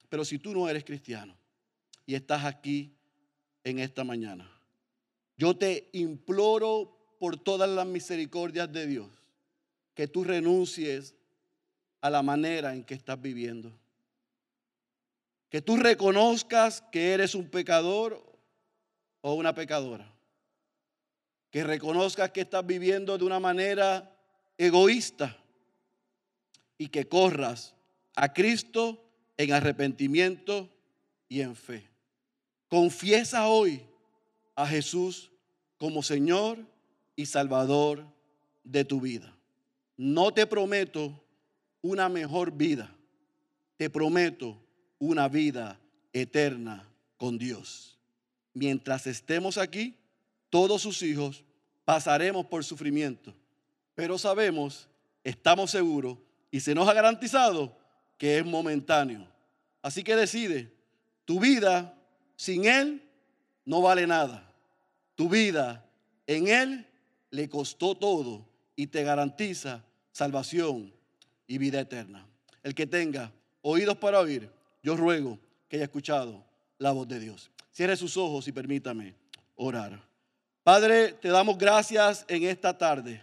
Pero 0.10 0.26
si 0.26 0.40
tú 0.40 0.54
no 0.54 0.68
eres 0.68 0.84
cristiano 0.84 1.36
y 2.06 2.16
estás 2.16 2.46
aquí 2.46 2.94
en 3.64 3.80
esta 3.80 4.04
mañana, 4.04 4.50
yo 5.38 5.56
te 5.56 5.90
imploro 5.94 7.16
por 7.20 7.38
todas 7.38 7.70
las 7.70 7.86
misericordias 7.86 8.72
de 8.72 8.88
Dios 8.88 9.08
que 9.94 10.08
tú 10.08 10.24
renuncies 10.24 11.16
a 12.02 12.10
la 12.10 12.22
manera 12.22 12.74
en 12.74 12.84
que 12.84 12.94
estás 12.94 13.22
viviendo. 13.22 13.72
Que 15.50 15.62
tú 15.62 15.78
reconozcas 15.78 16.82
que 16.92 17.14
eres 17.14 17.36
un 17.36 17.50
pecador 17.50 18.24
o 19.22 19.34
una 19.34 19.54
pecadora. 19.54 20.12
Que 21.52 21.64
reconozcas 21.64 22.32
que 22.32 22.42
estás 22.42 22.66
viviendo 22.66 23.18
de 23.18 23.26
una 23.26 23.40
manera 23.40 24.16
egoísta 24.58 25.38
y 26.78 26.90
que 26.90 27.08
corras 27.08 27.76
a 28.16 28.34
Cristo 28.34 29.04
en 29.38 29.54
arrepentimiento 29.54 30.70
y 31.28 31.42
en 31.42 31.56
fe. 31.56 31.90
Confiesa 32.68 33.48
hoy 33.48 33.82
a 34.56 34.68
Jesús 34.68 35.32
como 35.78 36.04
Señor 36.04 36.60
y 37.16 37.26
Salvador 37.26 38.06
de 38.64 38.86
tu 38.86 39.02
vida. 39.02 39.36
No 39.98 40.32
te 40.32 40.46
prometo 40.46 41.20
una 41.82 42.10
mejor 42.10 42.52
vida. 42.52 42.94
Te 43.78 43.90
prometo 43.90 44.58
una 44.98 45.28
vida 45.28 45.80
eterna 46.14 46.88
con 47.18 47.38
Dios. 47.38 47.98
Mientras 48.54 49.08
estemos 49.08 49.58
aquí, 49.58 49.96
todos 50.50 50.82
sus 50.82 51.02
hijos 51.02 51.44
pasaremos 51.86 52.46
por 52.46 52.64
sufrimiento, 52.64 53.34
pero 53.96 54.18
sabemos, 54.18 54.88
estamos 55.24 55.72
seguros 55.72 56.18
y 56.52 56.60
se 56.60 56.76
nos 56.76 56.88
ha 56.88 56.94
garantizado 56.94 57.78
que 58.18 58.38
es 58.38 58.46
momentáneo. 58.46 59.28
Así 59.82 60.04
que 60.04 60.16
decide, 60.16 60.74
tu 61.26 61.40
vida 61.40 61.96
sin 62.36 62.66
Él 62.66 63.02
no 63.66 63.82
vale 63.82 64.08
nada. 64.08 64.52
Tu 65.16 65.30
vida 65.30 65.86
en 66.28 66.48
Él 66.48 66.88
le 67.32 67.50
costó 67.50 67.96
todo 67.96 68.48
y 68.76 68.88
te 68.88 69.04
garantiza 69.04 69.84
salvación 70.12 70.94
y 71.50 71.58
vida 71.58 71.82
eterna. 71.82 72.26
El 72.64 72.76
que 72.76 72.86
tenga 72.86 73.34
oídos 73.64 73.98
para 73.98 74.20
oír, 74.20 74.50
yo 74.84 74.96
ruego 74.96 75.38
que 75.68 75.76
haya 75.76 75.86
escuchado 75.86 76.46
la 76.78 76.92
voz 76.92 77.08
de 77.08 77.20
Dios. 77.20 77.50
Cierre 77.72 77.98
sus 77.98 78.16
ojos 78.16 78.48
y 78.48 78.52
permítame 78.52 79.16
orar. 79.56 80.00
Padre, 80.64 81.14
te 81.14 81.30
damos 81.30 81.58
gracias 81.58 82.24
en 82.28 82.44
esta 82.44 82.78
tarde 82.78 83.22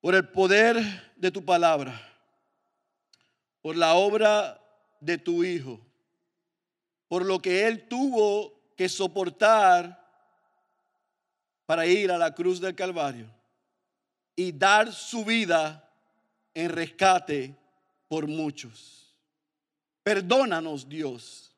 por 0.00 0.16
el 0.16 0.28
poder 0.28 0.76
de 1.16 1.30
tu 1.30 1.44
palabra, 1.44 1.98
por 3.62 3.76
la 3.76 3.94
obra 3.94 4.60
de 4.98 5.16
tu 5.16 5.44
Hijo, 5.44 5.80
por 7.06 7.24
lo 7.24 7.38
que 7.40 7.68
Él 7.68 7.86
tuvo 7.86 8.52
que 8.76 8.88
soportar 8.88 10.02
para 11.66 11.86
ir 11.86 12.10
a 12.10 12.18
la 12.18 12.34
cruz 12.34 12.60
del 12.60 12.74
Calvario 12.74 13.30
y 14.34 14.50
dar 14.50 14.92
su 14.92 15.24
vida 15.24 15.83
en 16.54 16.70
rescate 16.70 17.54
por 18.08 18.26
muchos. 18.26 19.12
Perdónanos, 20.02 20.88
Dios, 20.88 21.52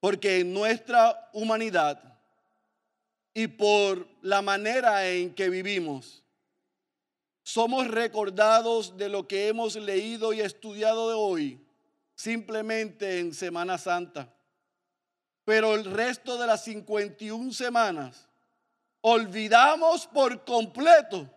porque 0.00 0.40
en 0.40 0.52
nuestra 0.52 1.30
humanidad 1.32 2.00
y 3.34 3.46
por 3.48 4.06
la 4.20 4.42
manera 4.42 5.08
en 5.08 5.34
que 5.34 5.48
vivimos, 5.48 6.22
somos 7.42 7.88
recordados 7.88 8.96
de 8.96 9.08
lo 9.08 9.26
que 9.26 9.48
hemos 9.48 9.74
leído 9.74 10.32
y 10.32 10.40
estudiado 10.40 11.08
de 11.08 11.14
hoy, 11.14 11.66
simplemente 12.14 13.18
en 13.18 13.34
Semana 13.34 13.78
Santa. 13.78 14.32
Pero 15.44 15.74
el 15.74 15.84
resto 15.84 16.38
de 16.38 16.46
las 16.46 16.62
51 16.64 17.52
semanas, 17.52 18.28
olvidamos 19.00 20.06
por 20.06 20.44
completo 20.44 21.28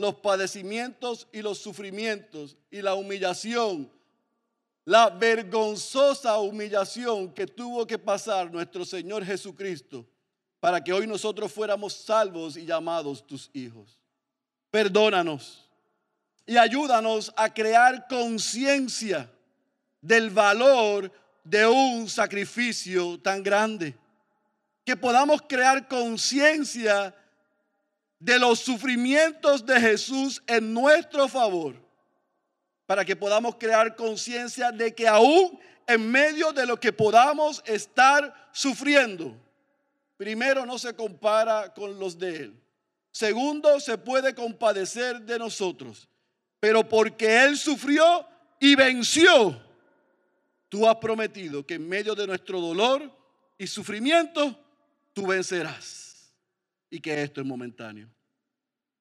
los 0.00 0.14
padecimientos 0.16 1.28
y 1.32 1.42
los 1.42 1.58
sufrimientos 1.58 2.56
y 2.70 2.80
la 2.82 2.94
humillación, 2.94 3.90
la 4.84 5.10
vergonzosa 5.10 6.38
humillación 6.38 7.32
que 7.32 7.46
tuvo 7.46 7.86
que 7.86 7.98
pasar 7.98 8.50
nuestro 8.50 8.84
Señor 8.84 9.24
Jesucristo 9.24 10.06
para 10.58 10.82
que 10.82 10.92
hoy 10.92 11.06
nosotros 11.06 11.52
fuéramos 11.52 11.92
salvos 11.92 12.56
y 12.56 12.64
llamados 12.64 13.26
tus 13.26 13.50
hijos. 13.52 13.98
Perdónanos 14.70 15.68
y 16.46 16.56
ayúdanos 16.56 17.32
a 17.36 17.52
crear 17.52 18.06
conciencia 18.08 19.30
del 20.00 20.30
valor 20.30 21.12
de 21.44 21.66
un 21.66 22.08
sacrificio 22.08 23.20
tan 23.20 23.42
grande. 23.42 23.96
Que 24.84 24.96
podamos 24.96 25.42
crear 25.42 25.86
conciencia 25.88 27.14
de 28.20 28.38
los 28.38 28.60
sufrimientos 28.60 29.64
de 29.64 29.80
Jesús 29.80 30.42
en 30.46 30.72
nuestro 30.72 31.26
favor, 31.26 31.74
para 32.86 33.04
que 33.04 33.16
podamos 33.16 33.56
crear 33.56 33.96
conciencia 33.96 34.70
de 34.70 34.94
que 34.94 35.08
aún 35.08 35.58
en 35.86 36.08
medio 36.08 36.52
de 36.52 36.66
lo 36.66 36.78
que 36.78 36.92
podamos 36.92 37.62
estar 37.64 38.50
sufriendo, 38.52 39.34
primero 40.16 40.66
no 40.66 40.78
se 40.78 40.94
compara 40.94 41.72
con 41.72 41.98
los 41.98 42.18
de 42.18 42.36
Él. 42.36 42.60
Segundo, 43.10 43.80
se 43.80 43.96
puede 43.96 44.34
compadecer 44.34 45.22
de 45.22 45.38
nosotros, 45.38 46.06
pero 46.60 46.86
porque 46.86 47.42
Él 47.42 47.56
sufrió 47.56 48.26
y 48.60 48.74
venció, 48.74 49.60
tú 50.68 50.86
has 50.86 50.96
prometido 50.96 51.66
que 51.66 51.74
en 51.74 51.88
medio 51.88 52.14
de 52.14 52.26
nuestro 52.26 52.60
dolor 52.60 53.10
y 53.56 53.66
sufrimiento, 53.66 54.56
tú 55.14 55.26
vencerás. 55.26 56.09
Y 56.90 57.00
que 57.00 57.22
esto 57.22 57.40
es 57.40 57.46
momentáneo. 57.46 58.08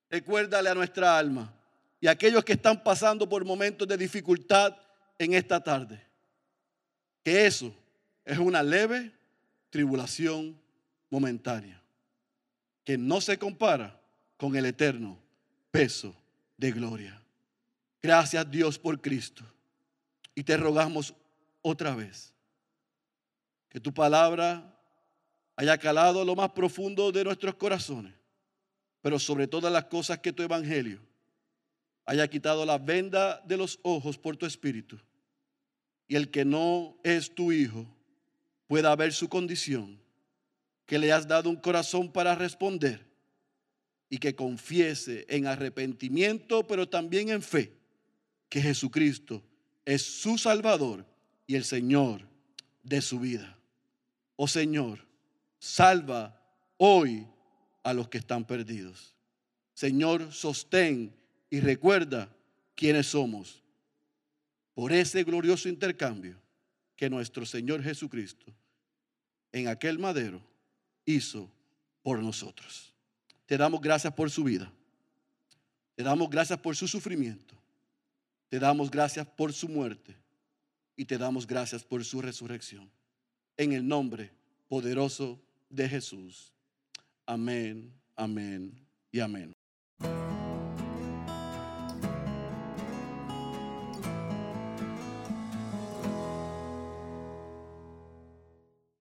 Recuérdale 0.09 0.69
a 0.69 0.75
nuestra 0.75 1.17
alma 1.17 1.53
y 1.99 2.07
a 2.07 2.11
aquellos 2.11 2.43
que 2.45 2.53
están 2.53 2.81
pasando 2.83 3.27
por 3.27 3.43
momentos 3.43 3.87
de 3.87 3.97
dificultad 3.97 4.75
en 5.17 5.33
esta 5.33 5.61
tarde, 5.61 6.01
que 7.23 7.45
eso 7.45 7.75
es 8.23 8.37
una 8.37 8.63
leve 8.63 9.11
tribulación 9.69 10.59
momentánea, 11.09 11.81
que 12.83 12.97
no 12.97 13.19
se 13.21 13.37
compara 13.37 13.99
con 14.37 14.55
el 14.55 14.65
eterno 14.65 15.19
peso 15.71 16.15
de 16.57 16.71
gloria. 16.71 17.21
Gracias 18.01 18.49
Dios 18.49 18.79
por 18.79 19.01
Cristo. 19.01 19.43
Y 20.33 20.43
te 20.43 20.55
rogamos 20.55 21.13
otra 21.61 21.95
vez 21.95 22.33
que 23.67 23.79
tu 23.79 23.93
palabra 23.93 24.78
haya 25.59 25.77
calado 25.77 26.23
lo 26.23 26.37
más 26.37 26.51
profundo 26.51 27.11
de 27.11 27.21
nuestros 27.21 27.53
corazones, 27.55 28.13
pero 29.01 29.19
sobre 29.19 29.45
todas 29.45 29.73
las 29.73 29.83
cosas 29.83 30.19
que 30.19 30.31
tu 30.31 30.41
evangelio 30.41 31.01
haya 32.05 32.25
quitado 32.29 32.65
la 32.65 32.77
venda 32.77 33.41
de 33.45 33.57
los 33.57 33.77
ojos 33.81 34.17
por 34.17 34.37
tu 34.37 34.45
espíritu 34.45 34.97
y 36.07 36.15
el 36.15 36.31
que 36.31 36.45
no 36.45 36.97
es 37.03 37.35
tu 37.35 37.51
hijo 37.51 37.85
pueda 38.67 38.95
ver 38.95 39.11
su 39.11 39.27
condición, 39.27 39.99
que 40.85 40.97
le 40.97 41.11
has 41.11 41.27
dado 41.27 41.49
un 41.49 41.57
corazón 41.57 42.09
para 42.09 42.35
responder 42.35 43.05
y 44.09 44.17
que 44.17 44.35
confiese 44.35 45.25
en 45.27 45.45
arrepentimiento, 45.45 46.65
pero 46.67 46.87
también 46.87 47.27
en 47.27 47.41
fe, 47.41 47.73
que 48.47 48.61
Jesucristo 48.61 49.43
es 49.83 50.03
su 50.03 50.37
Salvador 50.37 51.05
y 51.47 51.55
el 51.55 51.65
Señor 51.65 52.21
de 52.81 53.01
su 53.01 53.19
vida. 53.19 53.57
Oh 54.37 54.47
Señor, 54.47 55.08
salva 55.59 56.41
hoy 56.77 57.27
a 57.83 57.93
los 57.93 58.07
que 58.09 58.17
están 58.17 58.45
perdidos. 58.45 59.15
Señor, 59.73 60.31
sostén 60.33 61.15
y 61.49 61.59
recuerda 61.59 62.29
quiénes 62.75 63.07
somos 63.07 63.63
por 64.73 64.91
ese 64.91 65.23
glorioso 65.23 65.69
intercambio 65.69 66.39
que 66.95 67.09
nuestro 67.09 67.45
Señor 67.45 67.83
Jesucristo 67.83 68.53
en 69.51 69.67
aquel 69.67 69.99
madero 69.99 70.41
hizo 71.05 71.49
por 72.01 72.21
nosotros. 72.21 72.93
Te 73.45 73.57
damos 73.57 73.81
gracias 73.81 74.13
por 74.13 74.29
su 74.29 74.43
vida. 74.43 74.71
Te 75.95 76.03
damos 76.03 76.29
gracias 76.29 76.59
por 76.59 76.75
su 76.75 76.87
sufrimiento. 76.87 77.55
Te 78.47 78.59
damos 78.59 78.89
gracias 78.91 79.27
por 79.27 79.53
su 79.53 79.67
muerte. 79.67 80.15
Y 80.95 81.05
te 81.05 81.17
damos 81.17 81.47
gracias 81.47 81.83
por 81.83 82.03
su 82.05 82.21
resurrección. 82.21 82.89
En 83.57 83.73
el 83.73 83.87
nombre 83.87 84.31
poderoso 84.67 85.41
de 85.69 85.87
Jesús. 85.87 86.53
Amén, 87.25 87.93
amén 88.15 88.73
y 89.11 89.19
amén. 89.19 89.53